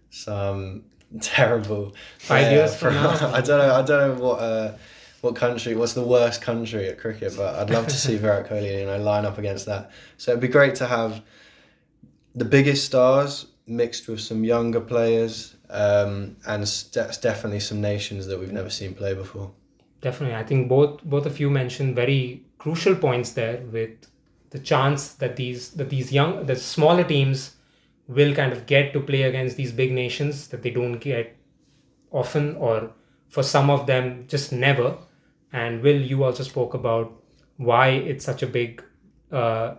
some 0.09 0.83
terrible. 1.21 1.95
Five 2.19 2.51
years 2.51 2.75
from 2.75 2.93
now. 2.95 3.09
I 3.33 3.41
don't 3.41 3.59
know. 3.59 3.75
I 3.75 3.81
don't 3.81 3.99
know 4.17 4.23
what. 4.25 4.39
Uh, 4.39 4.71
what 5.21 5.35
country? 5.35 5.75
What's 5.75 5.93
the 5.93 6.03
worst 6.03 6.41
country 6.41 6.87
at 6.87 6.99
cricket? 6.99 7.33
But 7.37 7.55
I'd 7.55 7.69
love 7.69 7.87
to 7.87 7.95
see 7.95 8.17
Virat 8.23 8.49
Kohli, 8.49 8.79
you 8.79 8.85
know, 8.85 8.97
line 8.97 9.25
up 9.25 9.37
against 9.37 9.65
that. 9.67 9.91
So 10.17 10.31
it'd 10.31 10.41
be 10.41 10.47
great 10.47 10.75
to 10.75 10.87
have 10.87 11.21
the 12.35 12.45
biggest 12.45 12.85
stars 12.85 13.47
mixed 13.67 14.07
with 14.07 14.19
some 14.19 14.43
younger 14.43 14.81
players, 14.81 15.55
um, 15.69 16.35
and 16.47 16.67
st- 16.67 17.21
definitely 17.21 17.59
some 17.59 17.79
nations 17.79 18.27
that 18.27 18.39
we've 18.39 18.51
never 18.51 18.69
seen 18.69 18.93
play 18.93 19.13
before. 19.13 19.51
Definitely, 20.01 20.35
I 20.35 20.43
think 20.43 20.67
both 20.67 21.03
both 21.03 21.25
of 21.25 21.39
you 21.39 21.49
mentioned 21.49 21.95
very 21.95 22.43
crucial 22.57 22.95
points 22.95 23.31
there 23.31 23.57
with 23.71 23.91
the 24.49 24.59
chance 24.59 25.13
that 25.13 25.35
these 25.35 25.69
that 25.71 25.89
these 25.89 26.11
young 26.11 26.45
the 26.45 26.55
smaller 26.55 27.03
teams 27.03 27.55
will 28.07 28.33
kind 28.33 28.51
of 28.51 28.65
get 28.65 28.93
to 28.93 28.99
play 28.99 29.23
against 29.23 29.55
these 29.57 29.71
big 29.71 29.91
nations 29.91 30.47
that 30.47 30.61
they 30.63 30.71
don't 30.71 30.99
get 30.99 31.37
often 32.11 32.55
or 32.55 32.91
for 33.29 33.43
some 33.43 33.69
of 33.69 33.85
them 33.87 34.25
just 34.27 34.51
never 34.51 34.97
and 35.53 35.81
will 35.81 35.99
you 35.99 36.23
also 36.23 36.43
spoke 36.43 36.73
about 36.73 37.11
why 37.57 37.89
it's 37.89 38.25
such 38.25 38.41
a 38.43 38.47
big 38.47 38.83
uh, 39.31 39.75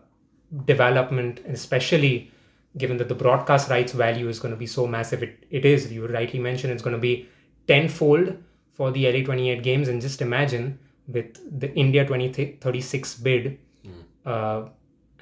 development 0.65 1.41
especially 1.47 2.31
given 2.79 2.97
that 2.97 3.09
the 3.09 3.15
broadcast 3.15 3.69
rights 3.69 3.93
value 3.93 4.29
is 4.29 4.39
going 4.39 4.53
to 4.53 4.59
be 4.59 4.67
so 4.67 4.87
massive 4.87 5.23
it, 5.23 5.45
it 5.51 5.65
is. 5.65 5.93
You 5.93 6.07
rightly 6.07 6.39
mentioned 6.39 6.73
it's 6.73 6.83
going 6.83 6.97
to 6.97 7.01
be 7.01 7.29
tenfold 7.67 8.37
for 8.73 8.91
the 8.91 9.11
LA 9.11 9.25
28 9.25 9.63
games. 9.63 9.89
And 9.89 10.01
just 10.01 10.23
imagine 10.23 10.79
with 11.07 11.61
the 11.61 11.73
India 11.75 12.05
2036 12.05 13.15
bid 13.17 13.59
uh, 14.25 14.69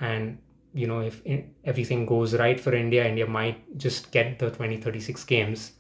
and 0.01 0.39
you 0.73 0.87
know 0.87 1.01
if 1.01 1.23
everything 1.65 2.07
goes 2.07 2.35
right 2.35 2.61
for 2.61 2.75
India 2.75 3.07
India 3.09 3.27
might 3.27 3.77
just 3.79 4.13
get 4.13 4.39
the 4.39 4.47
2036 4.47 5.25
games. 5.25 5.73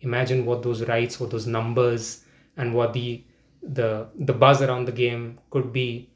Imagine 0.00 0.46
what 0.46 0.62
those 0.62 0.82
rights 0.84 1.20
what 1.20 1.30
those 1.30 1.46
numbers 1.46 2.24
and 2.56 2.72
what 2.72 2.92
the 2.92 3.22
the 3.62 4.08
the 4.18 4.32
buzz 4.32 4.62
around 4.62 4.86
the 4.86 4.92
game 4.92 5.38
could 5.50 5.72
be 5.72 6.10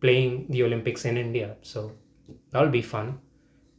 playing 0.00 0.46
the 0.50 0.62
Olympics 0.62 1.04
in 1.04 1.16
India. 1.16 1.56
So 1.62 1.92
that'll 2.50 2.70
be 2.70 2.82
fun. 2.82 3.20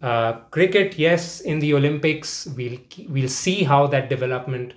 Uh, 0.02 0.34
cricket 0.52 0.98
yes 1.00 1.42
in 1.42 1.58
the 1.58 1.74
Olympics 1.74 2.48
we'll 2.56 2.78
we'll 3.10 3.28
see 3.28 3.64
how 3.64 3.88
that 3.88 4.10
development 4.10 4.76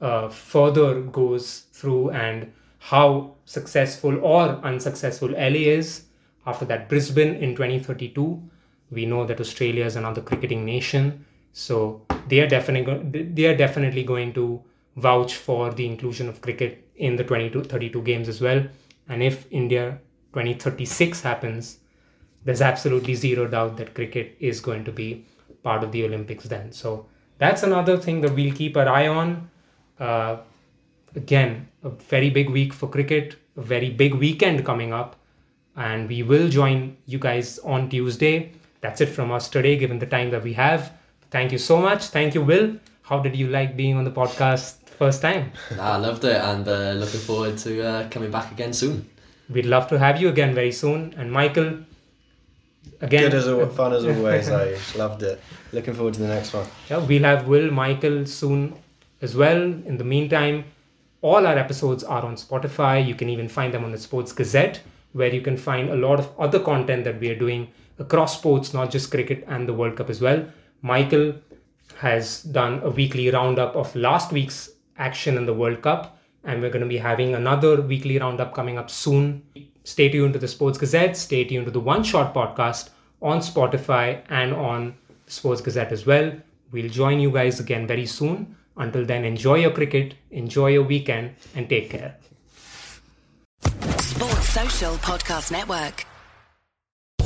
uh, 0.00 0.30
further 0.30 1.02
goes 1.02 1.66
through 1.72 2.10
and 2.10 2.50
how 2.78 3.34
successful 3.44 4.18
or 4.24 4.48
unsuccessful 4.64 5.28
LA 5.32 5.68
is 5.76 6.04
after 6.46 6.64
that 6.64 6.88
Brisbane 6.88 7.34
in 7.34 7.54
2032 7.54 8.42
we 8.90 9.06
know 9.06 9.26
that 9.26 9.40
Australia 9.40 9.84
is 9.84 9.96
another 9.96 10.20
cricketing 10.20 10.64
nation. 10.64 11.24
So 11.52 12.06
they 12.28 12.40
are 12.40 12.48
definitely 12.48 13.24
they 13.24 13.46
are 13.46 13.56
definitely 13.56 14.04
going 14.04 14.32
to 14.34 14.62
vouch 14.96 15.34
for 15.34 15.72
the 15.72 15.86
inclusion 15.86 16.28
of 16.28 16.40
cricket 16.40 16.88
in 17.08 17.16
the 17.16 17.24
22 17.24 17.64
32 17.64 18.02
games 18.02 18.28
as 18.28 18.40
well 18.40 18.64
and 19.08 19.22
if 19.22 19.46
India 19.50 19.86
2036 20.32 21.20
happens 21.20 21.78
there's 22.44 22.60
absolutely 22.60 23.14
zero 23.14 23.46
doubt 23.46 23.76
that 23.76 23.94
cricket 23.94 24.36
is 24.40 24.60
going 24.60 24.84
to 24.84 24.92
be 24.92 25.24
part 25.62 25.84
of 25.84 25.92
the 25.92 26.04
Olympics 26.04 26.44
then. 26.44 26.72
So 26.72 27.06
that's 27.38 27.62
another 27.62 27.96
thing 27.96 28.20
that 28.22 28.34
we'll 28.34 28.54
keep 28.54 28.76
our 28.76 28.88
eye 28.88 29.08
on. 29.08 29.50
Uh, 29.98 30.38
again, 31.14 31.68
a 31.84 31.90
very 31.90 32.30
big 32.30 32.50
week 32.50 32.72
for 32.72 32.88
cricket, 32.88 33.36
a 33.56 33.62
very 33.62 33.90
big 33.90 34.14
weekend 34.14 34.64
coming 34.64 34.92
up, 34.92 35.16
and 35.76 36.08
we 36.08 36.22
will 36.22 36.48
join 36.48 36.96
you 37.06 37.18
guys 37.18 37.58
on 37.60 37.88
Tuesday. 37.88 38.52
That's 38.80 39.00
it 39.00 39.06
from 39.06 39.30
us 39.30 39.48
today, 39.48 39.76
given 39.76 39.98
the 39.98 40.06
time 40.06 40.30
that 40.30 40.42
we 40.42 40.52
have. 40.54 40.92
Thank 41.30 41.52
you 41.52 41.58
so 41.58 41.80
much. 41.80 42.06
Thank 42.06 42.34
you, 42.34 42.42
Will. 42.42 42.76
How 43.02 43.20
did 43.20 43.36
you 43.36 43.48
like 43.48 43.76
being 43.76 43.96
on 43.96 44.04
the 44.04 44.10
podcast 44.10 44.81
first 45.02 45.20
time? 45.22 45.44
Nah, 45.76 45.94
I 45.94 45.96
loved 45.96 46.24
it 46.24 46.36
and 46.50 46.66
uh, 46.68 46.92
looking 47.02 47.20
forward 47.28 47.58
to 47.64 47.70
uh, 47.90 48.08
coming 48.08 48.30
back 48.30 48.52
again 48.52 48.72
soon. 48.72 49.08
We'd 49.54 49.66
love 49.66 49.88
to 49.88 49.98
have 49.98 50.20
you 50.20 50.28
again 50.28 50.54
very 50.54 50.72
soon. 50.72 51.14
And 51.18 51.30
Michael, 51.40 51.70
again, 53.00 53.24
Good 53.30 53.34
as 53.34 53.48
al- 53.48 53.68
fun 53.80 53.92
as 53.92 54.04
always. 54.04 54.48
I 54.48 54.76
loved 54.98 55.22
it. 55.30 55.40
Looking 55.72 55.94
forward 55.94 56.14
to 56.14 56.20
the 56.20 56.28
next 56.28 56.52
one. 56.52 56.66
Yeah, 56.90 56.98
we'll 56.98 57.24
have 57.24 57.48
Will 57.48 57.70
Michael 57.70 58.26
soon 58.26 58.74
as 59.20 59.34
well. 59.36 59.60
In 59.90 59.96
the 59.98 60.04
meantime, 60.04 60.64
all 61.20 61.46
our 61.46 61.58
episodes 61.58 62.04
are 62.04 62.24
on 62.24 62.36
Spotify. 62.36 62.94
You 63.06 63.14
can 63.14 63.28
even 63.28 63.48
find 63.48 63.74
them 63.74 63.84
on 63.84 63.92
the 63.92 63.98
Sports 63.98 64.32
Gazette, 64.32 64.80
where 65.12 65.32
you 65.34 65.40
can 65.40 65.56
find 65.56 65.90
a 65.90 65.96
lot 65.96 66.18
of 66.18 66.28
other 66.38 66.60
content 66.60 67.04
that 67.04 67.18
we 67.20 67.30
are 67.30 67.38
doing 67.46 67.68
across 67.98 68.38
sports, 68.38 68.72
not 68.74 68.90
just 68.90 69.10
cricket 69.10 69.44
and 69.48 69.68
the 69.68 69.74
World 69.74 69.96
Cup 69.96 70.10
as 70.10 70.20
well. 70.20 70.44
Michael 70.82 71.34
has 71.98 72.42
done 72.42 72.80
a 72.82 72.90
weekly 72.90 73.30
roundup 73.30 73.76
of 73.76 73.94
last 73.94 74.32
week's 74.32 74.71
action 74.96 75.36
in 75.36 75.46
the 75.46 75.54
World 75.54 75.82
Cup, 75.82 76.18
and 76.44 76.60
we're 76.60 76.70
going 76.70 76.82
to 76.82 76.88
be 76.88 76.98
having 76.98 77.34
another 77.34 77.80
weekly 77.80 78.18
roundup 78.18 78.54
coming 78.54 78.78
up 78.78 78.90
soon. 78.90 79.42
Stay 79.84 80.08
tuned 80.08 80.32
to 80.34 80.38
the 80.38 80.48
Sports 80.48 80.78
Gazette, 80.78 81.16
stay 81.16 81.44
tuned 81.44 81.66
to 81.66 81.70
the 81.70 81.80
One 81.80 82.04
Shot 82.04 82.34
podcast 82.34 82.90
on 83.20 83.38
Spotify 83.38 84.22
and 84.28 84.52
on 84.52 84.94
Sports 85.26 85.60
Gazette 85.60 85.92
as 85.92 86.06
well. 86.06 86.32
We'll 86.70 86.88
join 86.88 87.20
you 87.20 87.30
guys 87.30 87.60
again 87.60 87.86
very 87.86 88.06
soon. 88.06 88.56
Until 88.76 89.04
then, 89.04 89.24
enjoy 89.24 89.56
your 89.56 89.70
cricket, 89.70 90.14
enjoy 90.30 90.68
your 90.68 90.84
weekend, 90.84 91.34
and 91.54 91.68
take 91.68 91.90
care. 91.90 92.16
Sports 93.98 94.48
Social 94.48 94.94
Podcast 94.96 95.52
Network. 95.52 96.06